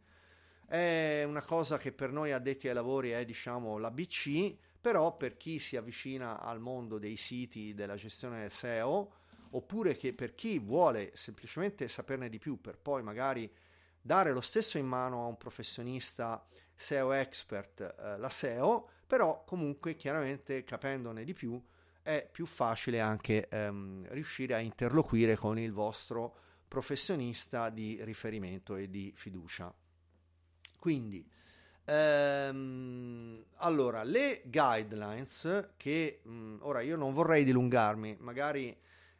È 0.65 1.25
una 1.27 1.41
cosa 1.41 1.77
che 1.77 1.91
per 1.91 2.13
noi 2.13 2.31
addetti 2.31 2.69
ai 2.69 2.74
lavori 2.74 3.10
è 3.10 3.25
diciamo 3.25 3.77
l'ABC, 3.77 4.55
però 4.79 5.17
per 5.17 5.36
chi 5.36 5.60
si 5.60 5.75
avvicina 5.75 6.39
al 6.39 6.62
mondo 6.62 7.00
dei 7.00 7.17
siti 7.17 7.74
della 7.74 7.96
gestione 7.96 8.50
SEO 8.50 9.12
oppure 9.50 9.98
che 9.98 10.13
per 10.13 10.36
chi 10.36 10.58
vuole 10.58 11.12
semplicemente 11.15 11.89
saperne 11.89 12.29
di 12.29 12.39
più 12.39 12.62
per 12.62 12.77
poi 12.77 13.03
magari 13.03 13.51
dare 14.01 14.32
lo 14.32 14.41
stesso 14.41 14.77
in 14.77 14.86
mano 14.86 15.24
a 15.24 15.27
un 15.27 15.38
professionista 15.38 16.46
SEO 16.75 17.12
expert 17.12 17.82
eh, 17.82 18.18
la 18.18 18.29
SEO, 18.29 18.89
però 19.06 19.44
comunque 19.44 19.96
chiaramente 19.96 20.63
capendone 20.63 21.24
di 21.24 21.34
più 21.34 21.62
è 22.01 22.27
più 22.32 22.46
facile 22.46 23.00
anche 23.00 23.48
ehm, 23.50 24.08
riuscire 24.10 24.56
a 24.56 24.60
interloquire 24.60 25.36
con 25.36 25.60
il 25.60 25.72
vostro 25.72 26.36
professionista 26.68 27.70
di 27.70 28.00
riferimento 28.03 28.75
e 28.75 28.89
di 28.89 29.12
fiducia. 29.15 29.74
Quindi, 30.77 31.27
ehm, 31.86 33.44
allora, 33.58 34.03
le 34.03 34.41
guidelines 34.46 35.74
che 35.75 36.22
mh, 36.24 36.58
ora 36.62 36.82
io 36.82 36.96
non 36.96 37.13
vorrei 37.13 37.44
dilungarmi, 37.44 38.18
magari 38.20 38.75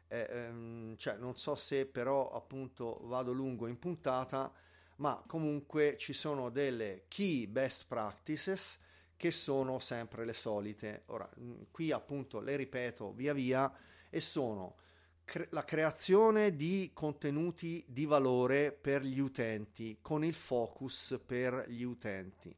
eh, 0.08 0.26
ehm, 0.30 0.96
cioè, 0.96 1.16
non 1.16 1.36
so 1.36 1.54
se 1.54 1.86
però 1.86 2.32
appunto 2.32 3.00
vado 3.02 3.32
lungo 3.32 3.66
in 3.66 3.78
puntata, 3.78 4.52
ma 5.00 5.22
comunque 5.26 5.96
ci 5.98 6.12
sono 6.12 6.50
delle 6.50 7.04
key 7.08 7.46
best 7.46 7.86
practices 7.86 8.78
che 9.16 9.30
sono 9.30 9.78
sempre 9.78 10.24
le 10.24 10.32
solite. 10.32 11.02
Ora, 11.06 11.28
qui 11.70 11.90
appunto 11.90 12.40
le 12.40 12.56
ripeto 12.56 13.12
via 13.12 13.32
via 13.32 13.72
e 14.08 14.20
sono 14.20 14.76
cre- 15.24 15.48
la 15.50 15.64
creazione 15.64 16.54
di 16.54 16.90
contenuti 16.92 17.84
di 17.86 18.04
valore 18.04 18.72
per 18.72 19.02
gli 19.02 19.20
utenti 19.20 19.98
con 20.00 20.22
il 20.24 20.34
focus 20.34 21.18
per 21.24 21.64
gli 21.68 21.82
utenti. 21.82 22.54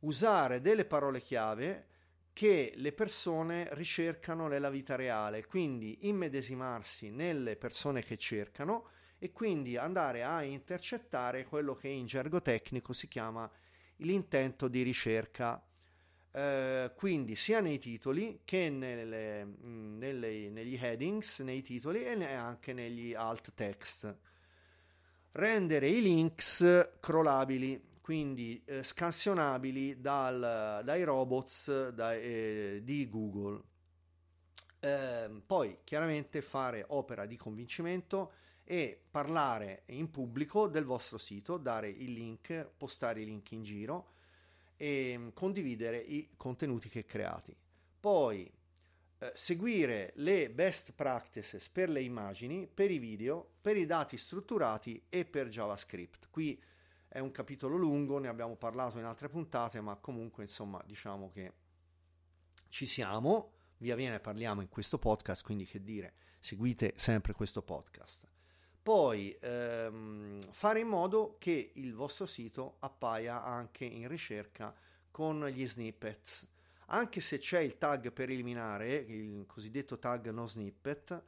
Usare 0.00 0.60
delle 0.60 0.86
parole 0.86 1.20
chiave 1.20 1.88
che 2.32 2.72
le 2.76 2.92
persone 2.92 3.68
ricercano 3.72 4.48
nella 4.48 4.70
vita 4.70 4.94
reale, 4.94 5.44
quindi 5.44 6.08
immedesimarsi 6.08 7.10
nelle 7.10 7.56
persone 7.56 8.02
che 8.02 8.16
cercano 8.16 8.88
e 9.22 9.30
quindi 9.30 9.76
andare 9.76 10.24
a 10.24 10.42
intercettare 10.42 11.44
quello 11.44 11.76
che 11.76 11.86
in 11.86 12.06
gergo 12.06 12.42
tecnico 12.42 12.92
si 12.92 13.06
chiama 13.06 13.48
l'intento 13.98 14.66
di 14.66 14.82
ricerca. 14.82 15.64
Eh, 16.32 16.90
quindi 16.96 17.36
sia 17.36 17.60
nei 17.60 17.78
titoli 17.78 18.40
che 18.44 18.68
nelle, 18.68 19.44
nelle, 19.44 20.50
negli 20.50 20.74
headings, 20.74 21.38
nei 21.38 21.62
titoli 21.62 22.02
e 22.02 22.24
anche 22.24 22.72
negli 22.72 23.14
alt 23.14 23.54
text. 23.54 24.12
Rendere 25.30 25.86
i 25.86 26.02
links 26.02 26.88
crawlabili 26.98 27.90
quindi 28.00 28.60
eh, 28.64 28.82
scansionabili 28.82 30.00
dal, 30.00 30.80
dai 30.82 31.04
robots 31.04 31.90
dai, 31.90 32.20
eh, 32.20 32.80
di 32.82 33.08
Google. 33.08 33.62
Eh, 34.80 35.30
poi 35.46 35.78
chiaramente 35.84 36.42
fare 36.42 36.84
opera 36.88 37.24
di 37.24 37.36
convincimento 37.36 38.32
e 38.64 39.02
parlare 39.10 39.82
in 39.86 40.10
pubblico 40.10 40.68
del 40.68 40.84
vostro 40.84 41.18
sito, 41.18 41.56
dare 41.56 41.88
il 41.88 42.12
link, 42.12 42.70
postare 42.76 43.20
i 43.20 43.24
link 43.24 43.50
in 43.52 43.62
giro 43.62 44.12
e 44.76 45.14
mm, 45.16 45.28
condividere 45.34 45.98
i 45.98 46.30
contenuti 46.36 46.88
che 46.88 47.04
creati. 47.04 47.54
Poi 48.00 48.50
eh, 49.18 49.32
seguire 49.34 50.12
le 50.16 50.50
best 50.50 50.92
practices 50.92 51.68
per 51.68 51.88
le 51.88 52.02
immagini, 52.02 52.66
per 52.66 52.90
i 52.90 52.98
video, 52.98 53.54
per 53.60 53.76
i 53.76 53.86
dati 53.86 54.16
strutturati 54.16 55.04
e 55.08 55.24
per 55.24 55.48
JavaScript. 55.48 56.28
Qui 56.30 56.60
è 57.06 57.18
un 57.20 57.30
capitolo 57.30 57.76
lungo, 57.76 58.18
ne 58.18 58.28
abbiamo 58.28 58.56
parlato 58.56 58.98
in 58.98 59.04
altre 59.04 59.28
puntate, 59.28 59.80
ma 59.80 59.96
comunque 59.96 60.42
insomma 60.42 60.82
diciamo 60.84 61.30
che 61.30 61.52
ci 62.68 62.86
siamo, 62.86 63.52
via 63.76 63.94
via 63.94 64.10
ne 64.10 64.18
parliamo 64.18 64.62
in 64.62 64.68
questo 64.68 64.98
podcast, 64.98 65.44
quindi 65.44 65.66
che 65.66 65.82
dire, 65.82 66.14
seguite 66.40 66.94
sempre 66.96 67.34
questo 67.34 67.62
podcast. 67.62 68.31
Poi 68.82 69.36
ehm, 69.40 70.40
fare 70.50 70.80
in 70.80 70.88
modo 70.88 71.36
che 71.38 71.70
il 71.74 71.94
vostro 71.94 72.26
sito 72.26 72.76
appaia 72.80 73.44
anche 73.44 73.84
in 73.84 74.08
ricerca 74.08 74.74
con 75.10 75.46
gli 75.46 75.66
snippets. 75.68 76.46
Anche 76.86 77.20
se 77.20 77.38
c'è 77.38 77.60
il 77.60 77.78
tag 77.78 78.12
per 78.12 78.28
eliminare, 78.28 78.94
il 78.94 79.46
cosiddetto 79.46 79.98
tag 79.98 80.28
no 80.30 80.46
snippet, 80.46 81.22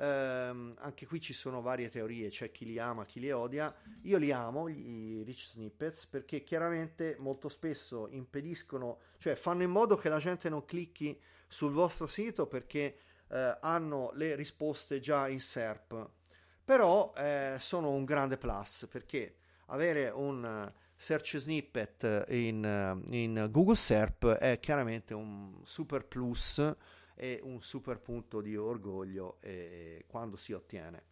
Um, 0.00 0.76
anche 0.78 1.06
qui 1.06 1.20
ci 1.20 1.32
sono 1.32 1.60
varie 1.60 1.88
teorie, 1.88 2.28
c'è 2.28 2.52
chi 2.52 2.64
li 2.64 2.78
ama, 2.78 3.04
chi 3.04 3.18
li 3.18 3.32
odia. 3.32 3.74
Io 4.02 4.16
li 4.16 4.30
amo, 4.30 4.68
i 4.68 5.22
rich 5.24 5.48
snippets, 5.48 6.06
perché 6.06 6.44
chiaramente 6.44 7.16
molto 7.18 7.48
spesso 7.48 8.06
impediscono, 8.08 9.00
cioè 9.18 9.34
fanno 9.34 9.64
in 9.64 9.70
modo 9.70 9.96
che 9.96 10.08
la 10.08 10.18
gente 10.18 10.48
non 10.48 10.64
clicchi 10.64 11.20
sul 11.48 11.72
vostro 11.72 12.06
sito 12.06 12.46
perché 12.46 12.98
uh, 13.26 13.56
hanno 13.60 14.12
le 14.14 14.36
risposte 14.36 15.00
già 15.00 15.26
in 15.26 15.40
SERP. 15.40 16.10
Però 16.68 17.14
eh, 17.16 17.56
sono 17.60 17.92
un 17.92 18.04
grande 18.04 18.36
plus 18.36 18.86
perché 18.90 19.36
avere 19.68 20.10
un 20.10 20.70
search 20.94 21.38
snippet 21.38 22.26
in, 22.28 23.04
in 23.08 23.48
Google 23.50 23.74
SERP 23.74 24.32
è 24.32 24.60
chiaramente 24.60 25.14
un 25.14 25.62
super 25.64 26.04
plus 26.04 26.60
è 27.14 27.40
un 27.42 27.62
super 27.62 28.00
punto 28.00 28.42
di 28.42 28.54
orgoglio 28.54 29.38
eh, 29.40 30.04
quando 30.08 30.36
si 30.36 30.52
ottiene. 30.52 31.04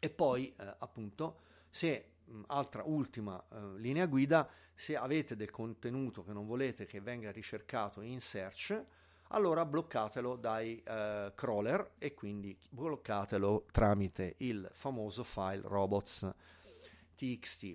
E 0.00 0.10
poi, 0.10 0.52
eh, 0.58 0.74
appunto, 0.76 1.42
se 1.70 2.14
altra 2.48 2.82
ultima 2.84 3.40
eh, 3.48 3.78
linea 3.78 4.06
guida, 4.06 4.50
se 4.74 4.96
avete 4.96 5.36
del 5.36 5.52
contenuto 5.52 6.24
che 6.24 6.32
non 6.32 6.46
volete 6.46 6.84
che 6.84 7.00
venga 7.00 7.30
ricercato 7.30 8.00
in 8.00 8.20
search, 8.20 8.84
allora 9.32 9.64
bloccatelo 9.64 10.36
dai 10.36 10.82
uh, 10.86 11.34
crawler 11.34 11.92
e 11.98 12.14
quindi 12.14 12.56
bloccatelo 12.70 13.66
tramite 13.70 14.34
il 14.38 14.70
famoso 14.72 15.24
file 15.24 15.62
robots.txt. 15.64 16.36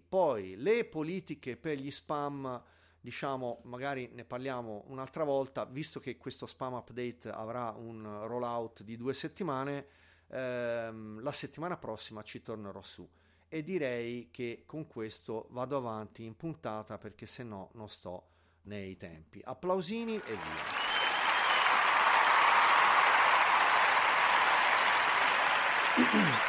Poi 0.07 0.55
le 0.55 0.85
politiche 0.85 1.57
per 1.57 1.77
gli 1.77 1.91
spam 1.91 2.63
diciamo, 2.99 3.61
magari 3.63 4.09
ne 4.13 4.25
parliamo 4.25 4.83
un'altra 4.87 5.23
volta, 5.23 5.63
visto 5.65 6.01
che 6.01 6.17
questo 6.17 6.45
spam 6.45 6.73
update 6.73 7.29
avrà 7.29 7.71
un 7.71 8.27
rollout 8.27 8.83
di 8.83 8.97
due 8.97 9.13
settimane, 9.13 9.87
ehm, 10.27 11.21
la 11.21 11.31
settimana 11.31 11.77
prossima 11.77 12.21
ci 12.21 12.41
tornerò 12.41 12.81
su. 12.81 13.07
E 13.47 13.63
direi 13.63 14.27
che 14.29 14.63
con 14.65 14.87
questo 14.87 15.47
vado 15.51 15.77
avanti 15.77 16.25
in 16.25 16.35
puntata 16.35 16.97
perché 16.97 17.25
se 17.25 17.43
no 17.43 17.69
non 17.75 17.87
sto 17.87 18.27
nei 18.63 18.97
tempi. 18.97 19.41
Applausini 19.41 20.15
e 20.15 20.33
via. 20.33 20.76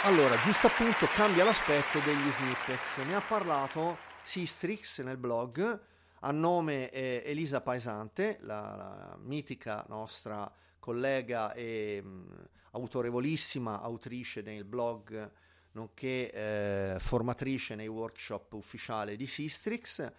Allora, 0.03 0.37
giusto 0.37 0.67
appunto 0.67 1.07
cambia 1.07 1.43
l'aspetto 1.43 2.01
degli 2.01 2.31
snippets. 2.33 2.99
Ne 2.99 3.15
ha 3.15 3.23
parlato 3.23 3.97
Sistrix 4.23 5.01
nel 5.01 5.17
blog 5.17 5.81
a 6.21 6.31
nome 6.33 6.91
eh, 6.91 7.23
Elisa 7.25 7.63
Paesante, 7.63 8.39
la, 8.43 8.75
la, 8.77 9.17
mitica 9.23 9.87
nostra 9.89 10.53
collega 10.79 11.55
e 11.55 12.03
mh, 12.03 12.49
autorevolissima 12.73 13.81
autrice 13.81 14.43
nel 14.43 14.65
blog 14.65 15.31
nonché 15.73 16.31
eh, 16.31 16.97
formatrice 16.99 17.75
nei 17.75 17.89
workshop 17.89 18.53
ufficiali 18.53 19.17
di 19.17 19.27
Sistrix. 19.27 20.13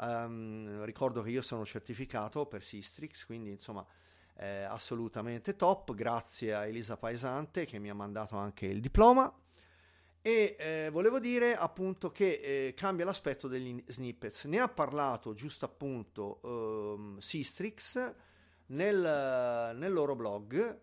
Um, 0.00 0.84
ricordo 0.84 1.22
che 1.22 1.30
io 1.30 1.42
sono 1.42 1.64
certificato 1.64 2.46
per 2.46 2.62
Sistrix, 2.62 3.26
quindi 3.26 3.50
insomma 3.50 3.84
eh, 4.38 4.62
assolutamente 4.62 5.56
top. 5.56 5.94
Grazie 5.94 6.54
a 6.54 6.66
Elisa 6.66 6.96
Paesante 6.96 7.64
che 7.66 7.78
mi 7.78 7.90
ha 7.90 7.94
mandato 7.94 8.36
anche 8.36 8.66
il 8.66 8.80
diploma. 8.80 9.32
E 10.20 10.56
eh, 10.58 10.88
volevo 10.90 11.20
dire 11.20 11.56
appunto 11.56 12.10
che 12.10 12.40
eh, 12.42 12.74
cambia 12.74 13.04
l'aspetto 13.04 13.48
degli 13.48 13.82
snippets. 13.86 14.44
Ne 14.44 14.58
ha 14.58 14.68
parlato 14.68 15.32
giusto 15.32 15.64
appunto 15.64 16.40
ehm, 16.42 17.18
Sistrix 17.18 18.14
nel, 18.66 19.74
nel, 19.76 19.92
loro 19.92 20.14
blog 20.14 20.80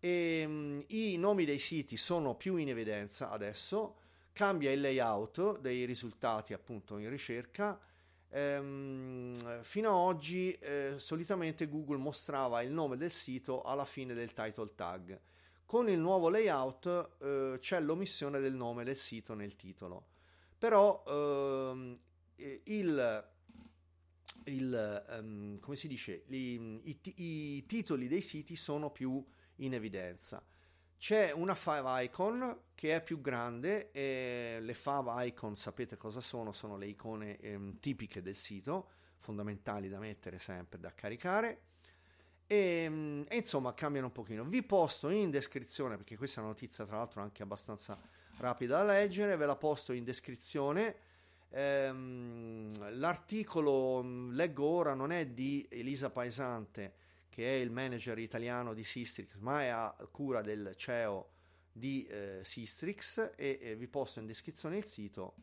e 0.00 0.46
mh, 0.46 0.84
i 0.88 1.16
nomi 1.16 1.44
dei 1.44 1.58
siti 1.58 1.96
sono 1.96 2.34
più 2.34 2.56
in 2.56 2.68
evidenza 2.68 3.30
adesso. 3.30 3.96
cambia 4.32 4.70
il 4.70 4.80
layout 4.80 5.60
dei 5.60 5.84
risultati 5.84 6.52
appunto 6.52 6.98
in 6.98 7.08
ricerca. 7.08 7.78
Ehm, 8.30 9.62
fino 9.62 9.88
ad 9.88 9.94
oggi 9.94 10.52
eh, 10.52 10.94
solitamente 10.98 11.68
Google 11.68 11.96
mostrava 11.96 12.60
il 12.62 12.70
nome 12.70 12.96
del 12.96 13.10
sito 13.10 13.62
alla 13.62 13.84
fine 13.84 14.14
del 14.14 14.32
title 14.32 14.74
tag. 14.74 15.20
Con 15.64 15.88
il 15.88 15.98
nuovo 15.98 16.28
layout 16.28 17.16
eh, 17.20 17.56
c'è 17.60 17.80
l'omissione 17.80 18.40
del 18.40 18.54
nome 18.54 18.84
del 18.84 18.96
sito 18.96 19.34
nel 19.34 19.56
titolo. 19.56 20.06
Però 20.58 21.04
ehm, 21.06 21.98
il, 22.64 23.28
il 24.44 25.58
come 25.60 25.76
si 25.76 25.88
dice, 25.88 26.24
i, 26.28 26.80
i, 26.84 26.98
i 27.16 27.66
titoli 27.66 28.08
dei 28.08 28.20
siti 28.20 28.56
sono 28.56 28.90
più 28.90 29.24
in 29.56 29.74
evidenza. 29.74 30.42
C'è 30.98 31.30
una 31.30 31.54
fave 31.54 32.04
icon 32.04 32.62
che 32.74 32.96
è 32.96 33.00
più 33.00 33.20
grande 33.20 33.92
e 33.92 34.58
le 34.60 34.74
fave 34.74 35.26
icon 35.28 35.56
sapete 35.56 35.96
cosa 35.96 36.20
sono? 36.20 36.50
Sono 36.50 36.76
le 36.76 36.86
icone 36.86 37.38
ehm, 37.38 37.78
tipiche 37.78 38.20
del 38.20 38.34
sito, 38.34 38.90
fondamentali 39.18 39.88
da 39.88 40.00
mettere 40.00 40.40
sempre, 40.40 40.80
da 40.80 40.92
caricare. 40.92 41.60
E, 42.48 42.82
ehm, 42.84 43.24
e, 43.28 43.36
insomma 43.36 43.74
cambiano 43.74 44.08
un 44.08 44.12
pochino. 44.12 44.42
Vi 44.44 44.64
posto 44.64 45.08
in 45.08 45.30
descrizione, 45.30 45.96
perché 45.96 46.16
questa 46.16 46.40
è 46.40 46.42
una 46.42 46.52
notizia 46.52 46.84
tra 46.84 46.96
l'altro 46.96 47.22
anche 47.22 47.44
abbastanza 47.44 47.96
rapida 48.38 48.78
da 48.78 48.84
leggere, 48.92 49.36
ve 49.36 49.46
la 49.46 49.56
posto 49.56 49.92
in 49.92 50.02
descrizione. 50.02 50.96
Ehm, 51.50 52.98
l'articolo, 52.98 54.02
leggo 54.32 54.66
ora, 54.66 54.94
non 54.94 55.12
è 55.12 55.26
di 55.28 55.64
Elisa 55.70 56.10
Paesante, 56.10 56.97
che 57.38 57.46
è 57.46 57.60
il 57.60 57.70
manager 57.70 58.18
italiano 58.18 58.74
di 58.74 58.82
Sistrix, 58.82 59.36
ma 59.36 59.62
è 59.62 59.68
a 59.68 59.94
cura 60.10 60.40
del 60.40 60.74
CEO 60.76 61.28
di 61.70 62.04
eh, 62.06 62.40
Sistrix 62.42 63.30
e, 63.36 63.60
e, 63.62 63.76
vi 63.76 63.86
posto 63.86 64.18
in 64.18 64.26
descrizione 64.26 64.78
il 64.78 64.84
sito 64.84 65.36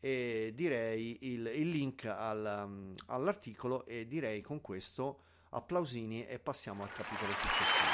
e 0.00 0.52
direi 0.54 1.18
il, 1.32 1.46
il 1.48 1.68
link 1.68 2.06
al, 2.06 2.62
um, 2.64 2.94
all'articolo 3.08 3.84
e 3.84 4.06
direi 4.06 4.40
con 4.40 4.62
questo 4.62 5.24
applausini 5.50 6.26
e 6.26 6.38
passiamo 6.38 6.82
al 6.82 6.92
capitolo 6.94 7.32
successivo. 7.32 7.92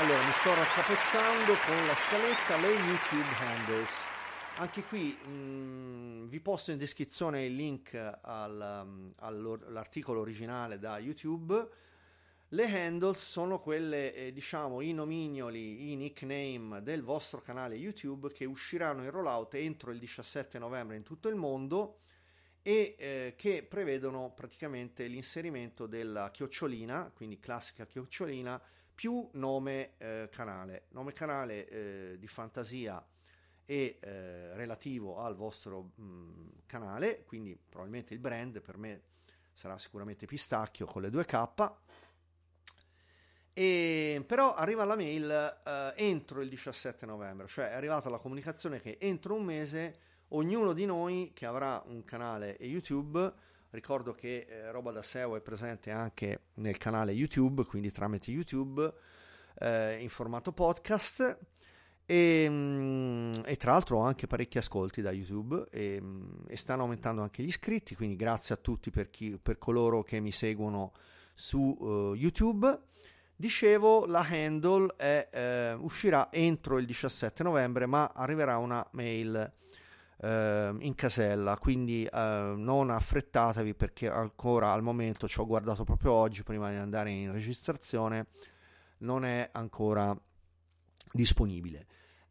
Allora, 0.00 0.22
mi 0.22 0.32
sto 0.32 0.52
raccapezzando 0.52 1.54
con 1.64 1.86
la 1.86 1.94
scaletta 1.94 2.56
le 2.58 2.72
YouTube 2.74 3.34
handles 3.38 4.16
anche 4.58 4.82
qui 4.84 5.12
mh, 5.12 5.30
mm, 5.30 6.26
vi 6.26 6.40
posto 6.40 6.72
in 6.72 6.78
descrizione 6.78 7.44
il 7.44 7.54
link 7.54 7.94
al, 7.94 8.84
um, 8.84 9.12
all'articolo 9.18 10.20
originale 10.20 10.78
da 10.78 10.98
YouTube. 10.98 11.68
Le 12.50 12.64
handles 12.64 13.18
sono 13.18 13.60
quelle, 13.60 14.14
eh, 14.14 14.32
diciamo, 14.32 14.80
i 14.80 14.92
nomignoli, 14.92 15.92
i 15.92 15.96
nickname 15.96 16.82
del 16.82 17.02
vostro 17.02 17.40
canale 17.40 17.76
YouTube 17.76 18.32
che 18.32 18.46
usciranno 18.46 19.04
in 19.04 19.10
rollout 19.10 19.54
entro 19.54 19.90
il 19.90 19.98
17 19.98 20.58
novembre 20.58 20.96
in 20.96 21.02
tutto 21.02 21.28
il 21.28 21.36
mondo 21.36 22.00
e 22.62 22.96
eh, 22.98 23.34
che 23.36 23.66
prevedono 23.68 24.32
praticamente 24.34 25.06
l'inserimento 25.06 25.86
della 25.86 26.30
chiocciolina, 26.30 27.12
quindi 27.14 27.38
classica 27.38 27.86
chiocciolina, 27.86 28.60
più 28.94 29.28
nome 29.34 29.92
eh, 29.98 30.28
canale. 30.32 30.86
Nome 30.90 31.12
canale 31.12 31.68
eh, 31.68 32.16
di 32.18 32.26
fantasia 32.26 33.04
e 33.70 33.98
eh, 34.00 34.54
relativo 34.54 35.18
al 35.18 35.36
vostro 35.36 35.90
mh, 35.96 36.62
canale, 36.64 37.22
quindi 37.24 37.54
probabilmente 37.54 38.14
il 38.14 38.18
brand 38.18 38.62
per 38.62 38.78
me 38.78 39.02
sarà 39.52 39.76
sicuramente 39.76 40.24
Pistacchio 40.24 40.86
con 40.86 41.02
le 41.02 41.10
2K. 41.10 41.72
E, 43.52 44.24
però 44.26 44.54
arriva 44.54 44.86
la 44.86 44.96
mail 44.96 45.30
eh, 45.30 45.92
entro 45.96 46.40
il 46.40 46.48
17 46.48 47.04
novembre, 47.04 47.46
cioè 47.46 47.68
è 47.68 47.74
arrivata 47.74 48.08
la 48.08 48.16
comunicazione 48.16 48.80
che 48.80 48.96
entro 48.98 49.34
un 49.34 49.44
mese 49.44 49.98
ognuno 50.28 50.72
di 50.72 50.86
noi 50.86 51.32
che 51.34 51.44
avrà 51.44 51.82
un 51.88 52.04
canale 52.04 52.56
YouTube, 52.60 53.30
ricordo 53.68 54.14
che 54.14 54.46
eh, 54.48 54.70
Roba 54.70 54.92
da 54.92 55.02
SEO 55.02 55.36
è 55.36 55.42
presente 55.42 55.90
anche 55.90 56.44
nel 56.54 56.78
canale 56.78 57.12
YouTube, 57.12 57.64
quindi 57.64 57.90
tramite 57.90 58.30
YouTube 58.30 58.94
eh, 59.58 59.98
in 60.00 60.08
formato 60.08 60.52
podcast 60.52 61.38
e, 62.10 62.44
ehm, 62.44 63.42
e, 63.44 63.56
tra 63.56 63.72
l'altro 63.72 63.98
ho 63.98 64.00
anche 64.00 64.26
parecchi 64.26 64.56
ascolti 64.56 65.02
da 65.02 65.12
YouTube 65.12 65.66
e, 65.70 65.96
ehm, 65.96 66.44
e, 66.46 66.56
stanno 66.56 66.82
aumentando 66.82 67.20
anche 67.20 67.42
gli 67.42 67.48
iscritti, 67.48 67.94
quindi 67.94 68.16
grazie 68.16 68.54
a 68.54 68.58
tutti 68.58 68.90
per, 68.90 69.10
chi, 69.10 69.38
per 69.38 69.58
coloro 69.58 70.02
che 70.02 70.18
mi 70.18 70.32
seguono 70.32 70.92
su 71.34 71.58
uh, 71.58 72.14
YouTube. 72.14 72.80
Dicevo, 73.36 74.06
la 74.06 74.26
handle 74.28 74.94
è, 74.96 75.28
eh, 75.30 75.72
uscirà 75.74 76.32
entro 76.32 76.78
il 76.78 76.86
17 76.86 77.42
novembre, 77.42 77.86
ma 77.86 78.10
arriverà 78.12 78.56
una 78.56 78.84
mail 78.92 79.52
eh, 80.20 80.74
in 80.78 80.94
casella, 80.96 81.56
quindi 81.58 82.04
eh, 82.04 82.54
non 82.56 82.90
affrettatevi 82.90 83.74
perché 83.74 84.08
ancora 84.10 84.72
al 84.72 84.82
momento 84.82 85.28
ci 85.28 85.38
ho 85.38 85.46
guardato 85.46 85.84
proprio 85.84 86.12
oggi 86.12 86.42
prima 86.42 86.70
di 86.70 86.76
andare 86.76 87.10
in 87.10 87.30
registrazione, 87.30 88.26
non 88.98 89.24
è 89.24 89.50
ancora 89.52 90.18
disponibile. 91.12 91.86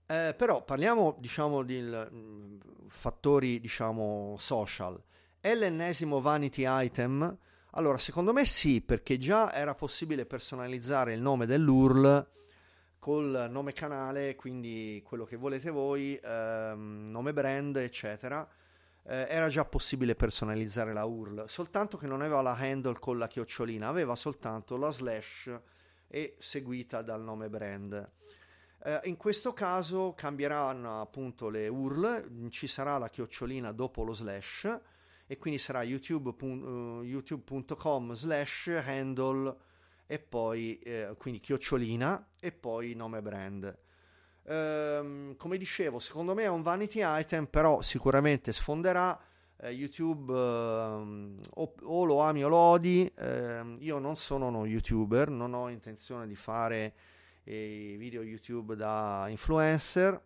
Eh, 0.05 0.33
però 0.37 0.63
parliamo 0.63 1.17
diciamo 1.19 1.63
di 1.63 1.81
mm, 1.81 2.57
fattori 2.87 3.59
diciamo 3.59 4.35
social. 4.39 5.01
È 5.39 5.53
l'ennesimo 5.53 6.21
vanity 6.21 6.63
item? 6.65 7.37
Allora, 7.71 7.97
secondo 7.97 8.33
me 8.33 8.45
sì, 8.45 8.81
perché 8.81 9.17
già 9.17 9.53
era 9.53 9.75
possibile 9.75 10.25
personalizzare 10.25 11.13
il 11.13 11.21
nome 11.21 11.45
dell'URL 11.45 12.27
col 12.99 13.47
nome 13.49 13.73
canale, 13.73 14.35
quindi 14.35 15.01
quello 15.05 15.25
che 15.25 15.35
volete 15.35 15.69
voi, 15.69 16.19
ehm, 16.21 17.09
nome 17.11 17.33
brand, 17.33 17.77
eccetera. 17.77 18.47
Eh, 19.03 19.27
era 19.29 19.47
già 19.47 19.63
possibile 19.63 20.15
personalizzare 20.15 20.91
la 20.91 21.05
URL, 21.05 21.45
soltanto 21.47 21.97
che 21.97 22.07
non 22.07 22.21
aveva 22.21 22.41
la 22.41 22.57
handle 22.57 22.99
con 22.99 23.17
la 23.17 23.27
chiocciolina, 23.27 23.87
aveva 23.87 24.15
soltanto 24.17 24.75
la 24.75 24.91
slash 24.91 25.57
e 26.07 26.35
seguita 26.39 27.01
dal 27.01 27.21
nome 27.21 27.49
brand. 27.49 28.11
Eh, 28.83 29.01
in 29.05 29.17
questo 29.17 29.53
caso 29.53 30.13
cambieranno 30.15 31.01
appunto 31.01 31.49
le 31.49 31.67
URL, 31.67 32.49
ci 32.49 32.67
sarà 32.67 32.97
la 32.97 33.09
chiocciolina 33.09 33.71
dopo 33.71 34.03
lo 34.03 34.13
slash 34.13 34.79
e 35.25 35.37
quindi 35.37 35.59
sarà 35.59 35.83
youtube.com 35.83 37.03
youtube 37.03 38.15
slash 38.15 38.67
handle 38.85 39.55
e 40.05 40.19
poi 40.19 40.79
eh, 40.79 41.13
quindi 41.17 41.39
chiocciolina 41.39 42.29
e 42.39 42.51
poi 42.51 42.93
nome 42.93 43.21
brand. 43.21 43.77
Ehm, 44.49 45.35
come 45.35 45.57
dicevo, 45.57 45.99
secondo 45.99 46.33
me 46.33 46.43
è 46.43 46.47
un 46.47 46.61
vanity 46.61 47.01
item, 47.03 47.47
però 47.47 47.81
sicuramente 47.81 48.53
sfonderà. 48.53 49.19
Eh, 49.59 49.71
YouTube 49.71 50.31
eh, 50.31 51.35
o, 51.53 51.73
o, 51.81 52.03
lo 52.05 52.21
ami 52.21 52.43
o 52.43 52.47
lo 52.47 52.55
odi. 52.57 53.11
Ehm, 53.17 53.77
io 53.81 53.97
non 53.99 54.15
sono 54.15 54.47
uno 54.47 54.65
youtuber, 54.65 55.29
non 55.29 55.53
ho 55.53 55.67
intenzione 55.69 56.25
di 56.27 56.35
fare 56.35 56.93
i 57.53 57.95
video 57.97 58.21
YouTube 58.21 58.75
da 58.75 59.27
influencer. 59.29 60.21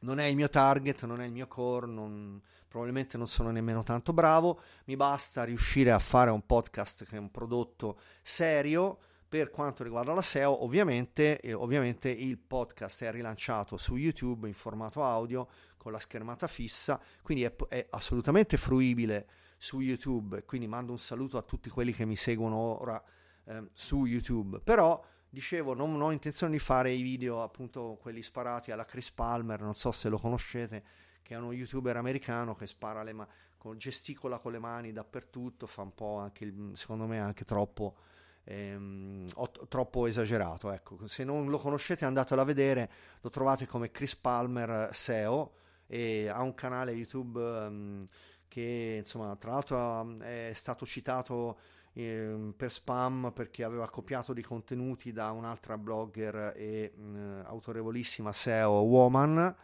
Non 0.00 0.18
è 0.18 0.24
il 0.24 0.36
mio 0.36 0.48
target, 0.48 1.04
non 1.04 1.20
è 1.20 1.26
il 1.26 1.32
mio 1.32 1.46
core, 1.46 1.86
non, 1.86 2.40
probabilmente 2.68 3.16
non 3.16 3.28
sono 3.28 3.50
nemmeno 3.50 3.82
tanto 3.82 4.12
bravo. 4.12 4.60
Mi 4.86 4.96
basta 4.96 5.44
riuscire 5.44 5.90
a 5.90 5.98
fare 5.98 6.30
un 6.30 6.44
podcast 6.44 7.04
che 7.04 7.16
è 7.16 7.18
un 7.18 7.30
prodotto 7.30 7.98
serio 8.22 8.98
per 9.28 9.50
quanto 9.50 9.82
riguarda 9.82 10.12
la 10.12 10.22
SEO. 10.22 10.64
Ovviamente, 10.64 11.40
eh, 11.40 11.52
ovviamente 11.52 12.10
il 12.10 12.38
podcast 12.38 13.04
è 13.04 13.10
rilanciato 13.10 13.76
su 13.76 13.96
YouTube 13.96 14.46
in 14.46 14.54
formato 14.54 15.02
audio 15.02 15.48
con 15.76 15.92
la 15.92 15.98
schermata 15.98 16.46
fissa, 16.46 17.00
quindi 17.22 17.44
è, 17.44 17.54
è 17.68 17.86
assolutamente 17.90 18.56
fruibile 18.56 19.26
su 19.58 19.80
YouTube. 19.80 20.44
Quindi 20.44 20.66
mando 20.66 20.92
un 20.92 20.98
saluto 20.98 21.36
a 21.38 21.42
tutti 21.42 21.68
quelli 21.70 21.92
che 21.92 22.04
mi 22.04 22.16
seguono 22.16 22.56
ora 22.56 23.02
eh, 23.44 23.68
su 23.72 24.04
YouTube. 24.04 24.60
Però 24.60 25.02
dicevo, 25.34 25.74
non, 25.74 26.00
ho 26.00 26.10
intenzione 26.10 26.52
di 26.52 26.58
fare 26.58 26.90
i 26.90 27.02
video, 27.02 27.42
appunto, 27.42 27.98
quelli 28.00 28.22
sparati 28.22 28.70
alla 28.70 28.86
Chris 28.86 29.10
Palmer, 29.10 29.60
non 29.60 29.74
so 29.74 29.92
se 29.92 30.08
lo 30.08 30.16
conoscete, 30.18 30.82
che 31.20 31.34
è 31.34 31.36
uno 31.36 31.52
youtuber 31.52 31.96
americano 31.98 32.54
che 32.54 32.66
spara 32.66 33.02
le 33.02 33.12
mani, 33.12 33.30
gesticola 33.76 34.38
con 34.38 34.52
le 34.52 34.58
mani 34.58 34.92
dappertutto, 34.92 35.66
fa 35.66 35.82
un 35.82 35.94
po' 35.94 36.16
anche, 36.16 36.50
secondo 36.74 37.06
me, 37.06 37.20
anche 37.20 37.44
troppo, 37.44 37.96
ehm, 38.44 39.26
troppo 39.68 40.06
esagerato. 40.06 40.70
Ecco, 40.70 41.06
se 41.06 41.24
non 41.24 41.50
lo 41.50 41.58
conoscete 41.58 42.06
andatelo 42.06 42.40
a 42.40 42.44
vedere, 42.44 42.90
lo 43.20 43.28
trovate 43.30 43.66
come 43.66 43.90
Chris 43.90 44.16
Palmer 44.16 44.90
SEO 44.94 45.52
e 45.86 46.28
ha 46.28 46.42
un 46.42 46.54
canale 46.54 46.92
YouTube 46.92 47.40
um, 47.40 48.08
che, 48.48 48.96
insomma, 49.00 49.34
tra 49.36 49.52
l'altro 49.52 50.20
è 50.20 50.52
stato 50.54 50.86
citato 50.86 51.58
eh, 51.94 52.52
per 52.56 52.70
spam 52.70 53.32
perché 53.34 53.64
aveva 53.64 53.88
copiato 53.88 54.32
dei 54.32 54.42
contenuti 54.42 55.12
da 55.12 55.30
un'altra 55.30 55.78
blogger 55.78 56.52
e 56.56 56.92
mh, 56.94 57.44
autorevolissima 57.46 58.32
SEO 58.32 58.80
woman, 58.80 59.56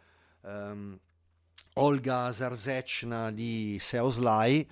ehm, 0.42 0.98
Olga 1.74 2.32
Zarzecna 2.32 3.30
di 3.30 3.76
SEO 3.80 4.10
Sly, 4.10 4.68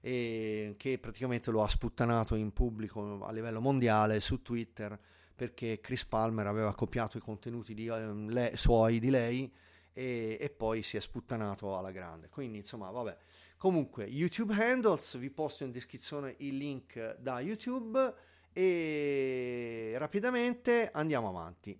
e 0.00 0.74
che 0.76 0.98
praticamente 0.98 1.50
lo 1.50 1.62
ha 1.62 1.68
sputtanato 1.68 2.34
in 2.34 2.52
pubblico 2.52 3.24
a 3.24 3.30
livello 3.30 3.60
mondiale 3.60 4.20
su 4.20 4.42
Twitter 4.42 4.98
perché 5.34 5.80
Chris 5.80 6.04
Palmer 6.04 6.46
aveva 6.46 6.74
copiato 6.74 7.16
i 7.16 7.20
contenuti 7.20 7.74
di, 7.74 7.88
um, 7.88 8.28
le, 8.28 8.52
suoi 8.56 8.98
di 8.98 9.10
lei 9.10 9.52
e, 9.92 10.38
e, 10.40 10.50
poi 10.50 10.82
si 10.82 10.96
è 10.96 11.00
sputtanato 11.00 11.76
alla 11.76 11.90
grande. 11.90 12.28
Quindi 12.28 12.58
insomma, 12.58 12.90
vabbè. 12.90 13.16
Comunque, 13.62 14.06
YouTube 14.06 14.60
Handles, 14.60 15.16
vi 15.18 15.30
posto 15.30 15.62
in 15.62 15.70
descrizione 15.70 16.34
il 16.38 16.56
link 16.56 17.16
da 17.18 17.38
YouTube 17.38 18.12
e 18.52 19.94
rapidamente 19.98 20.90
andiamo 20.92 21.28
avanti. 21.28 21.78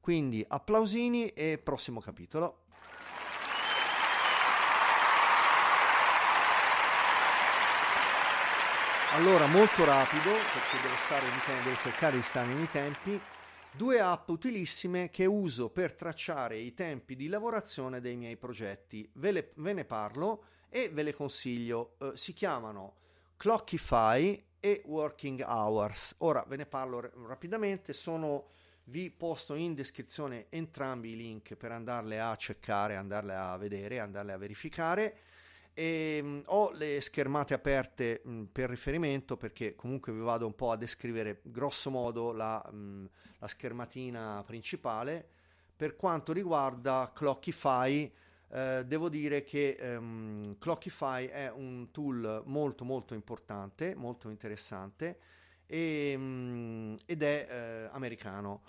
Quindi 0.00 0.44
applausini 0.48 1.28
e 1.28 1.60
prossimo 1.62 2.00
capitolo. 2.00 2.64
Allora, 9.12 9.46
molto 9.46 9.84
rapido, 9.84 10.32
perché 10.32 10.82
devo, 10.82 10.96
stare 11.04 11.26
in 11.26 11.40
tempi, 11.46 11.62
devo 11.62 11.76
cercare 11.76 12.16
di 12.16 12.22
stare 12.22 12.52
nei 12.52 12.68
tempi, 12.68 13.20
due 13.70 14.00
app 14.00 14.28
utilissime 14.30 15.10
che 15.10 15.26
uso 15.26 15.70
per 15.70 15.94
tracciare 15.94 16.58
i 16.58 16.74
tempi 16.74 17.14
di 17.14 17.28
lavorazione 17.28 18.00
dei 18.00 18.16
miei 18.16 18.36
progetti. 18.36 19.08
Ve, 19.12 19.30
le, 19.30 19.52
ve 19.54 19.72
ne 19.74 19.84
parlo 19.84 20.44
e 20.70 20.88
ve 20.88 21.02
le 21.02 21.12
consiglio. 21.12 21.96
Uh, 21.98 22.14
si 22.14 22.32
chiamano 22.32 22.94
Clockify 23.36 24.42
e 24.60 24.82
Working 24.86 25.42
Hours. 25.46 26.14
Ora 26.18 26.44
ve 26.46 26.56
ne 26.56 26.66
parlo 26.66 27.00
r- 27.00 27.12
rapidamente, 27.26 27.92
sono, 27.92 28.46
vi 28.84 29.10
posto 29.10 29.54
in 29.54 29.74
descrizione 29.74 30.46
entrambi 30.48 31.10
i 31.10 31.16
link 31.16 31.54
per 31.54 31.72
andarle 31.72 32.20
a 32.20 32.34
cercare, 32.36 32.96
andarle 32.96 33.34
a 33.34 33.56
vedere, 33.56 33.98
andarle 33.98 34.32
a 34.32 34.38
verificare. 34.38 35.18
E, 35.72 36.20
mh, 36.22 36.42
ho 36.46 36.72
le 36.72 37.00
schermate 37.00 37.54
aperte 37.54 38.20
mh, 38.24 38.42
per 38.52 38.68
riferimento 38.68 39.36
perché 39.36 39.74
comunque 39.74 40.12
vi 40.12 40.20
vado 40.20 40.46
un 40.46 40.54
po' 40.54 40.72
a 40.72 40.76
descrivere 40.76 41.40
grosso 41.44 41.90
modo 41.90 42.32
la, 42.32 42.62
mh, 42.70 43.08
la 43.38 43.48
schermatina 43.48 44.42
principale. 44.46 45.26
Per 45.74 45.96
quanto 45.96 46.32
riguarda 46.32 47.10
Clockify, 47.14 48.12
eh, 48.52 48.84
devo 48.84 49.08
dire 49.08 49.44
che 49.44 49.78
um, 49.80 50.58
Clockify 50.58 51.26
è 51.26 51.50
un 51.50 51.90
tool 51.92 52.42
molto 52.46 52.84
molto 52.84 53.14
importante, 53.14 53.94
molto 53.94 54.28
interessante 54.28 55.18
e, 55.66 56.14
um, 56.16 56.96
ed 57.06 57.22
è 57.22 57.46
eh, 57.48 57.88
americano. 57.92 58.62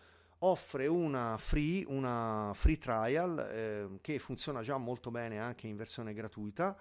Offre 0.44 0.88
una 0.88 1.38
free, 1.38 1.84
una 1.88 2.52
free 2.54 2.78
trial 2.78 3.40
eh, 3.40 4.00
che 4.02 4.20
funziona 4.20 4.62
già 4.62 4.78
molto 4.78 5.12
bene 5.12 5.40
anche 5.40 5.68
in 5.68 5.76
versione 5.76 6.14
gratuita 6.14 6.76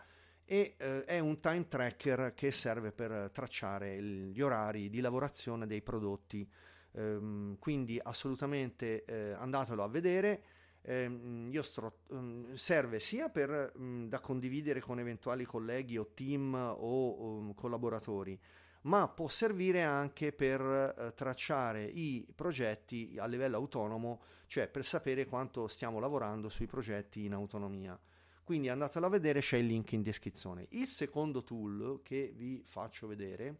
e 0.44 0.74
eh, 0.78 1.04
è 1.04 1.18
un 1.18 1.40
time 1.40 1.68
tracker 1.68 2.32
che 2.34 2.50
serve 2.50 2.92
per 2.92 3.30
tracciare 3.32 3.94
il, 3.94 4.30
gli 4.30 4.40
orari 4.40 4.90
di 4.90 5.00
lavorazione 5.00 5.66
dei 5.66 5.80
prodotti. 5.80 6.46
Ehm, 6.92 7.56
quindi 7.58 8.00
assolutamente 8.02 9.04
eh, 9.04 9.32
andatelo 9.32 9.82
a 9.82 9.88
vedere 9.88 10.42
eh, 10.82 11.48
io 11.50 11.62
sto, 11.62 11.98
um, 12.08 12.54
serve 12.54 13.00
sia 13.00 13.28
per, 13.28 13.72
um, 13.76 14.08
da 14.08 14.20
condividere 14.20 14.80
con 14.80 14.98
eventuali 14.98 15.44
colleghi 15.44 15.98
o 15.98 16.10
team 16.14 16.54
o 16.54 17.38
um, 17.38 17.54
collaboratori, 17.54 18.38
ma 18.82 19.08
può 19.08 19.28
servire 19.28 19.82
anche 19.82 20.32
per 20.32 20.60
uh, 20.60 21.12
tracciare 21.14 21.84
i 21.84 22.26
progetti 22.34 23.16
a 23.18 23.26
livello 23.26 23.56
autonomo, 23.56 24.20
cioè 24.46 24.68
per 24.68 24.84
sapere 24.84 25.26
quanto 25.26 25.68
stiamo 25.68 25.98
lavorando 25.98 26.48
sui 26.48 26.66
progetti 26.66 27.24
in 27.24 27.34
autonomia. 27.34 27.98
Quindi 28.42 28.68
andatelo 28.68 29.06
a 29.06 29.10
vedere, 29.10 29.40
c'è 29.40 29.58
il 29.58 29.66
link 29.66 29.92
in 29.92 30.02
descrizione. 30.02 30.66
Il 30.70 30.88
secondo 30.88 31.44
tool 31.44 32.00
che 32.02 32.32
vi 32.34 32.62
faccio 32.64 33.06
vedere 33.06 33.54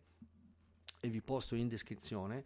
e 0.99 1.09
vi 1.09 1.21
posto 1.21 1.55
in 1.55 1.69
descrizione 1.69 2.45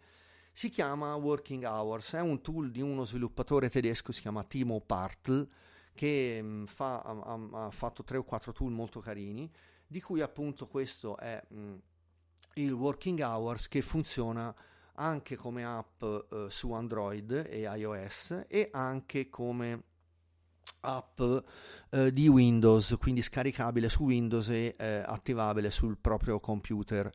si 0.55 0.69
chiama 0.69 1.13
Working 1.15 1.65
Hours, 1.65 2.13
è 2.13 2.21
un 2.21 2.39
tool 2.39 2.71
di 2.71 2.79
uno 2.79 3.03
sviluppatore 3.03 3.69
tedesco, 3.69 4.13
si 4.13 4.21
chiama 4.21 4.45
Timo 4.45 4.79
Partl, 4.79 5.45
che 5.93 6.39
mm, 6.41 6.63
fa, 6.63 7.01
ha, 7.01 7.65
ha, 7.65 7.71
fatto 7.71 8.05
tre 8.05 8.15
o 8.15 8.23
quattro 8.23 8.53
tool 8.53 8.71
molto 8.71 9.01
carini, 9.01 9.51
di 9.85 9.99
cui 9.99 10.21
appunto 10.21 10.65
questo 10.67 11.17
è 11.17 11.43
mh, 11.45 11.59
mm, 11.59 11.75
il 12.53 12.71
Working 12.71 13.19
Hours 13.19 13.67
che 13.67 13.81
funziona 13.81 14.55
anche 14.93 15.35
come 15.35 15.65
app 15.65 16.01
eh, 16.01 16.45
su 16.47 16.71
Android 16.71 17.47
e 17.49 17.59
iOS 17.59 18.45
e 18.47 18.69
anche 18.71 19.27
come 19.27 19.83
app 20.79 21.21
eh, 21.89 22.13
di 22.13 22.29
Windows, 22.29 22.95
quindi 22.97 23.21
scaricabile 23.21 23.89
su 23.89 24.05
Windows 24.05 24.47
e 24.47 24.73
eh, 24.77 25.03
attivabile 25.05 25.69
sul 25.69 25.97
proprio 25.97 26.39
computer. 26.39 27.09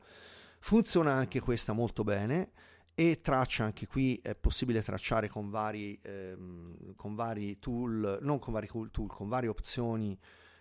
Funziona 0.58 1.14
anche 1.14 1.40
questa 1.40 1.72
molto 1.72 2.04
bene 2.04 2.68
e 2.94 3.20
traccia 3.20 3.64
anche 3.64 3.86
qui 3.86 4.20
è 4.22 4.34
possibile 4.34 4.82
tracciare 4.82 5.28
con 5.28 5.50
vari, 5.50 5.98
ehm, 6.02 6.94
con 6.96 7.14
vari 7.14 7.58
tool, 7.58 8.18
non 8.22 8.38
con 8.38 8.52
vari 8.52 8.68
tool, 8.90 9.08
con 9.08 9.28
varie 9.28 9.48
opzioni 9.48 10.18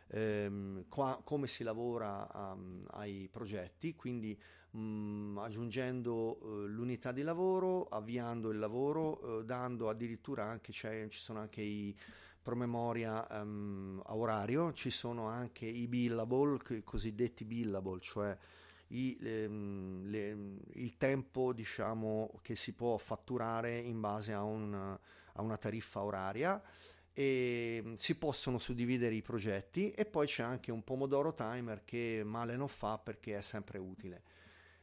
ehm, 0.10 0.86
qua, 0.88 1.22
come 1.24 1.48
si 1.48 1.63
lavora 1.63 2.28
um, 2.34 2.86
ai 2.92 3.28
progetti, 3.32 3.96
quindi 3.96 4.39
um, 4.72 5.39
aggiungendo 5.42 6.39
uh, 6.42 6.65
l'unità 6.65 7.12
di 7.12 7.22
lavoro, 7.22 7.88
avviando 7.89 8.50
il 8.50 8.60
lavoro, 8.60 9.38
uh, 9.38 9.44
dando 9.44 9.89
addirittura 9.89 10.44
anche, 10.44 10.72
ci 10.72 11.10
sono 11.10 11.39
anche 11.39 11.62
i 11.62 11.96
promemoria 12.42 13.28
um, 13.42 14.02
a 14.06 14.15
orario, 14.15 14.74
ci 14.74 14.89
sono 14.89 15.28
anche 15.28 15.65
i 15.65 15.88
billable, 15.88 16.60
i 16.70 16.84
cosiddetti 16.84 17.46
billable, 17.46 18.00
cioè 18.00 18.38
i, 18.89 19.17
le, 19.19 19.47
le, 19.47 20.38
il 20.73 20.97
tempo 20.97 21.54
diciamo, 21.54 22.39
che 22.41 22.56
si 22.56 22.73
può 22.73 22.97
fatturare 22.97 23.78
in 23.78 23.99
base 23.99 24.34
a, 24.34 24.43
un, 24.43 24.73
a 24.73 25.41
una 25.41 25.58
tariffa 25.58 26.02
oraria 26.04 26.62
e 27.13 27.93
si 27.95 28.15
possono 28.15 28.58
suddividere 28.60 29.15
i 29.15 29.21
progetti 29.21 29.91
e 29.91 30.06
poi 30.06 30.25
c'è 30.25 30.43
anche 30.43 30.71
un 30.71 30.84
pomodoro 30.84 31.34
timer 31.34 31.84
che 31.84 32.21
male 32.23 32.56
non 32.56 32.67
fa 32.67 32.97
perché 32.97 33.38
è 33.38 33.41
sempre 33.41 33.78
utile. 33.78 34.23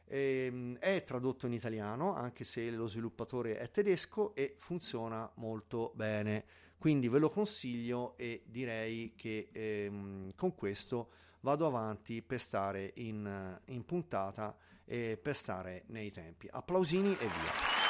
E, 0.05 0.45
ehm, 0.45 0.77
è 0.77 1.03
tradotto 1.03 1.47
in 1.47 1.53
italiano 1.53 2.15
anche 2.15 2.43
se 2.43 2.69
lo 2.71 2.87
sviluppatore 2.87 3.57
è 3.57 3.69
tedesco 3.69 4.33
e 4.35 4.55
funziona 4.57 5.29
molto 5.35 5.91
bene 5.95 6.45
quindi 6.77 7.09
ve 7.09 7.19
lo 7.19 7.29
consiglio 7.29 8.15
e 8.17 8.43
direi 8.45 9.13
che 9.15 9.49
ehm, 9.51 10.33
con 10.35 10.53
questo 10.53 11.09
vado 11.41 11.67
avanti 11.67 12.21
per 12.21 12.41
stare 12.41 12.91
in, 12.95 13.59
in 13.65 13.85
puntata 13.85 14.55
e 14.85 15.19
per 15.21 15.35
stare 15.35 15.83
nei 15.87 16.11
tempi. 16.11 16.47
Applausini 16.49 17.13
e 17.13 17.27
via. 17.27 17.85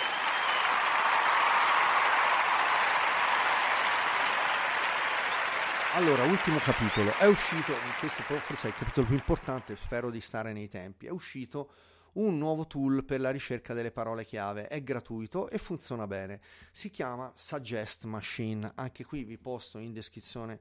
Allora, 5.94 6.24
ultimo 6.24 6.60
capitolo, 6.60 7.16
è 7.18 7.26
uscito, 7.26 7.74
questo 8.00 8.22
forse 8.22 8.68
è 8.68 8.70
il 8.70 8.76
capitolo 8.76 9.08
più 9.08 9.16
importante, 9.16 9.76
spero 9.78 10.12
di 10.12 10.22
stare 10.22 10.54
nei 10.54 10.68
tempi, 10.68 11.08
è 11.08 11.10
uscito 11.10 11.72
un 12.18 12.38
nuovo 12.38 12.66
tool 12.66 13.04
per 13.04 13.20
la 13.20 13.32
ricerca 13.32 13.74
delle 13.74 13.92
parole 13.92 14.26
chiave. 14.26 14.68
È 14.68 14.82
gratuito 14.82 15.50
e 15.50 15.58
funziona 15.58 16.08
bene. 16.08 16.40
Si 16.72 16.90
chiama 16.90 17.32
Suggest 17.36 18.06
Machine. 18.06 18.72
Anche 18.76 19.06
qui 19.06 19.24
vi 19.24 19.38
posto 19.38 19.78
in 19.78 19.94
descrizione 19.94 20.60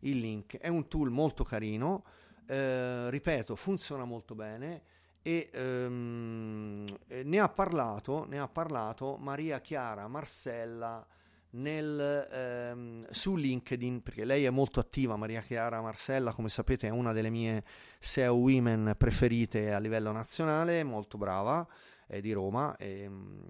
il 0.00 0.18
link. 0.18 0.58
È 0.58 0.68
un 0.68 0.86
tool 0.86 1.10
molto 1.10 1.44
carino. 1.44 2.04
Eh, 2.50 3.10
ripeto, 3.10 3.54
funziona 3.56 4.04
molto 4.04 4.34
bene 4.34 4.80
e 5.20 5.50
ehm, 5.52 6.86
ne, 7.24 7.38
ha 7.38 7.48
parlato, 7.50 8.24
ne 8.26 8.38
ha 8.38 8.48
parlato 8.48 9.18
Maria 9.18 9.60
Chiara 9.60 10.08
Marcella 10.08 11.06
nel, 11.50 12.28
ehm, 12.32 13.06
su 13.10 13.36
LinkedIn, 13.36 14.02
perché 14.02 14.24
lei 14.24 14.44
è 14.44 14.50
molto 14.50 14.80
attiva, 14.80 15.16
Maria 15.16 15.42
Chiara 15.42 15.82
Marcella, 15.82 16.32
come 16.32 16.48
sapete 16.48 16.86
è 16.86 16.90
una 16.90 17.12
delle 17.12 17.28
mie 17.28 17.64
SEO 17.98 18.36
women 18.36 18.94
preferite 18.96 19.74
a 19.74 19.78
livello 19.78 20.10
nazionale, 20.10 20.82
molto 20.84 21.18
brava, 21.18 21.68
è 22.06 22.20
di 22.22 22.32
Roma 22.32 22.74
e, 22.76 23.02
ehm, 23.02 23.42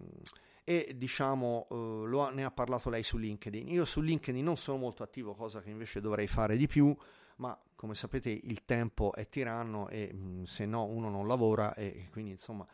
e 0.64 0.94
diciamo 0.96 1.68
eh, 1.70 1.74
lo, 2.08 2.30
ne 2.30 2.44
ha 2.44 2.50
parlato 2.50 2.90
lei 2.90 3.04
su 3.04 3.16
LinkedIn. 3.16 3.68
Io 3.68 3.84
su 3.84 4.00
LinkedIn 4.00 4.42
non 4.42 4.56
sono 4.56 4.78
molto 4.78 5.04
attivo, 5.04 5.34
cosa 5.34 5.60
che 5.60 5.70
invece 5.70 6.00
dovrei 6.00 6.26
fare 6.26 6.56
di 6.56 6.66
più, 6.66 6.96
ma 7.38 7.58
come 7.74 7.94
sapete 7.94 8.30
il 8.30 8.64
tempo 8.64 9.12
è 9.14 9.28
tiranno 9.28 9.88
e 9.88 10.10
mm, 10.12 10.44
se 10.44 10.66
no 10.66 10.84
uno 10.84 11.10
non 11.10 11.26
lavora 11.26 11.74
e 11.74 12.08
quindi 12.10 12.32
insomma 12.32 12.66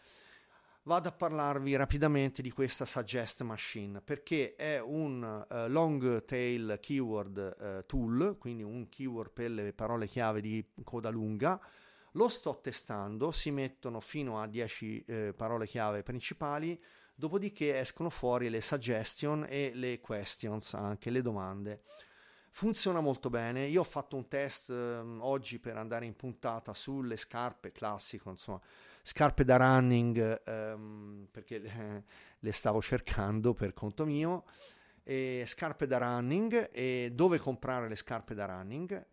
vado 0.84 1.08
a 1.08 1.12
parlarvi 1.12 1.76
rapidamente 1.76 2.42
di 2.42 2.50
questa 2.50 2.84
Suggest 2.84 3.42
Machine 3.42 4.00
perché 4.00 4.54
è 4.54 4.80
un 4.80 5.46
uh, 5.48 5.68
long 5.68 6.24
tail 6.24 6.78
keyword 6.80 7.56
uh, 7.58 7.86
tool, 7.86 8.36
quindi 8.38 8.62
un 8.62 8.88
keyword 8.88 9.30
per 9.30 9.50
le 9.50 9.72
parole 9.72 10.06
chiave 10.06 10.40
di 10.40 10.64
coda 10.82 11.10
lunga. 11.10 11.60
Lo 12.12 12.28
sto 12.28 12.60
testando, 12.62 13.32
si 13.32 13.50
mettono 13.50 13.98
fino 13.98 14.40
a 14.40 14.46
10 14.46 15.04
eh, 15.04 15.34
parole 15.36 15.66
chiave 15.66 16.04
principali, 16.04 16.80
dopodiché 17.12 17.76
escono 17.76 18.08
fuori 18.08 18.48
le 18.50 18.60
suggestion 18.60 19.44
e 19.48 19.72
le 19.74 19.98
questions, 19.98 20.74
anche 20.74 21.10
le 21.10 21.22
domande. 21.22 21.82
Funziona 22.56 23.00
molto 23.00 23.30
bene. 23.30 23.64
Io 23.66 23.80
ho 23.80 23.84
fatto 23.84 24.14
un 24.14 24.28
test 24.28 24.70
eh, 24.70 25.00
oggi 25.18 25.58
per 25.58 25.76
andare 25.76 26.04
in 26.06 26.14
puntata 26.14 26.72
sulle 26.72 27.16
scarpe 27.16 27.72
classico, 27.72 28.30
insomma, 28.30 28.60
scarpe 29.02 29.42
da 29.44 29.56
running 29.56 30.40
ehm, 30.46 31.26
perché 31.32 31.60
eh, 31.60 32.04
le 32.38 32.52
stavo 32.52 32.80
cercando 32.80 33.54
per 33.54 33.72
conto 33.72 34.06
mio. 34.06 34.44
E 35.02 35.42
scarpe 35.48 35.88
da 35.88 35.98
running 35.98 36.70
e 36.72 37.10
dove 37.12 37.38
comprare 37.38 37.88
le 37.88 37.96
scarpe 37.96 38.34
da 38.34 38.44
running 38.44 39.04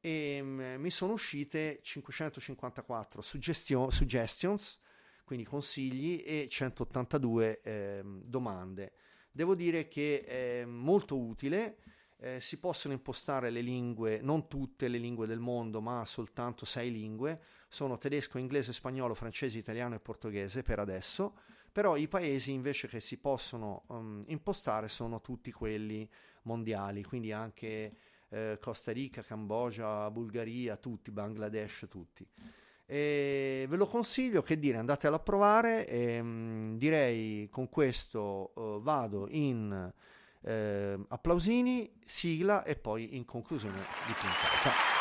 e 0.00 0.40
mh, 0.40 0.80
mi 0.80 0.90
sono 0.90 1.12
uscite 1.12 1.80
554 1.82 3.22
suggestio- 3.22 3.90
suggestions 3.90 4.80
quindi 5.22 5.44
consigli 5.44 6.22
e 6.26 6.48
182 6.50 7.60
eh, 7.60 8.02
domande 8.04 8.94
devo 9.30 9.54
dire 9.54 9.86
che 9.86 10.24
è 10.24 10.64
molto 10.64 11.16
utile 11.16 11.76
eh, 12.18 12.40
si 12.40 12.58
possono 12.58 12.94
impostare 12.94 13.50
le 13.50 13.60
lingue, 13.60 14.20
non 14.20 14.48
tutte 14.48 14.88
le 14.88 14.98
lingue 14.98 15.26
del 15.26 15.38
mondo, 15.38 15.80
ma 15.80 16.04
soltanto 16.04 16.64
sei 16.64 16.90
lingue, 16.90 17.40
sono 17.68 17.98
tedesco, 17.98 18.38
inglese, 18.38 18.72
spagnolo, 18.72 19.14
francese, 19.14 19.58
italiano 19.58 19.94
e 19.94 20.00
portoghese 20.00 20.62
per 20.62 20.78
adesso, 20.78 21.38
però 21.70 21.96
i 21.96 22.08
paesi 22.08 22.52
invece 22.52 22.88
che 22.88 23.00
si 23.00 23.18
possono 23.18 23.84
um, 23.88 24.24
impostare 24.28 24.88
sono 24.88 25.20
tutti 25.20 25.52
quelli 25.52 26.08
mondiali, 26.42 27.04
quindi 27.04 27.32
anche 27.32 27.96
eh, 28.30 28.58
Costa 28.60 28.92
Rica, 28.92 29.22
Cambogia, 29.22 30.10
Bulgaria, 30.10 30.76
tutti, 30.76 31.10
Bangladesh, 31.10 31.86
tutti. 31.88 32.26
E 32.88 33.66
ve 33.68 33.76
lo 33.76 33.86
consiglio, 33.86 34.42
che 34.42 34.58
dire, 34.58 34.78
andatelo 34.78 35.16
a 35.16 35.18
provare. 35.18 35.86
E 35.86 36.20
um, 36.20 36.78
direi 36.78 37.48
con 37.50 37.68
questo 37.68 38.52
uh, 38.54 38.80
vado 38.80 39.26
in 39.30 39.92
eh, 40.42 40.98
applausini, 41.08 41.90
sigla 42.04 42.62
e 42.64 42.76
poi 42.76 43.16
in 43.16 43.24
conclusione 43.24 43.78
di 44.06 44.12
puntata. 44.12 44.94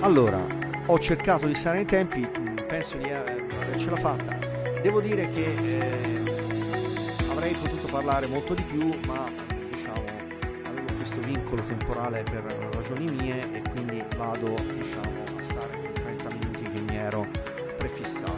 Allora, 0.00 0.46
ho 0.86 0.98
cercato 1.00 1.46
di 1.46 1.54
stare 1.54 1.78
nei 1.78 1.86
tempi, 1.86 2.20
mm, 2.20 2.58
penso 2.68 2.96
di 2.96 3.08
eh, 3.08 3.14
avercela 3.14 3.96
fatta. 3.96 4.38
Devo 4.80 5.00
dire 5.00 5.28
che 5.30 5.52
eh, 5.52 7.26
avrei 7.28 7.54
potuto 7.54 7.88
parlare 7.88 8.26
molto 8.26 8.54
di 8.54 8.62
più, 8.62 8.96
ma 9.06 9.28
questo 11.06 11.20
vincolo 11.20 11.62
temporale 11.62 12.24
per 12.24 12.42
ragioni 12.72 13.08
mie 13.08 13.52
e 13.52 13.62
quindi 13.70 14.02
vado 14.16 14.56
diciamo 14.74 15.22
stare 15.40 15.78
quei 15.78 15.92
30 15.92 16.28
minuti 16.34 16.62
che 16.68 16.80
mi 16.80 16.96
ero 16.96 17.28
prefissato. 17.78 18.34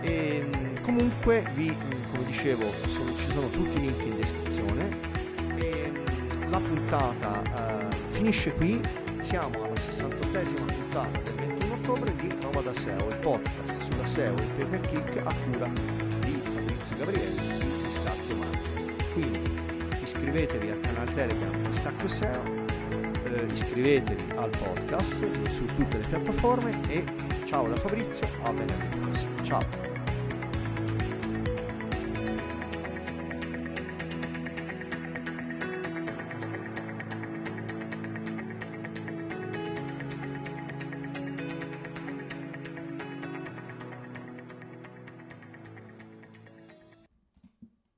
E, 0.00 0.38
ehm, 0.38 0.80
comunque, 0.82 1.48
vi, 1.54 1.72
come 2.10 2.24
dicevo, 2.24 2.64
sono, 2.88 3.16
ci 3.16 3.30
sono 3.30 3.48
tutti 3.48 3.76
i 3.76 3.80
link 3.80 4.02
in 4.04 4.16
descrizione. 4.16 4.98
E, 5.54 5.92
ehm, 5.94 6.50
la 6.50 6.60
puntata 6.60 7.42
uh, 7.54 7.94
finisce 8.10 8.52
qui. 8.54 8.80
Siamo 9.20 9.62
alla 9.62 9.74
68esima 9.74 10.64
puntata 10.66 11.18
del 11.22 11.34
21 11.34 11.74
ottobre 11.74 12.14
di 12.16 12.34
Roma 12.40 12.60
da 12.60 12.74
SEO, 12.74 13.08
il 13.08 13.16
podcast 13.20 13.80
sulla 13.82 14.04
SEO 14.04 14.36
e 14.36 14.42
il 14.42 14.48
pay 14.56 14.66
per 14.66 14.80
click 14.80 15.16
a 15.24 15.34
cura 15.44 15.68
di 15.68 16.42
Fabrizio 16.42 16.96
Gabrielli 16.96 17.58
di 17.58 17.82
Pistacchio 17.84 18.34
Marketing. 18.34 19.12
Quindi 19.12 19.62
iscrivetevi 20.02 20.70
al 20.70 20.80
canale 20.80 21.12
Telegram 21.12 21.63
Pistacchio 21.74 22.08
SEO 22.08 22.42
eh, 23.24 23.46
iscrivetevi 23.52 24.32
al 24.36 24.48
podcast 24.50 25.12
su 25.56 25.64
tutte 25.74 25.98
le 25.98 26.06
piattaforme 26.06 26.80
e 26.88 27.04
ciao 27.46 27.66
da 27.66 27.74
Fabrizio, 27.74 28.28
a 28.42 28.52
venerdì 28.52 28.96
prossimo. 29.00 29.42
Ciao! 29.42 29.93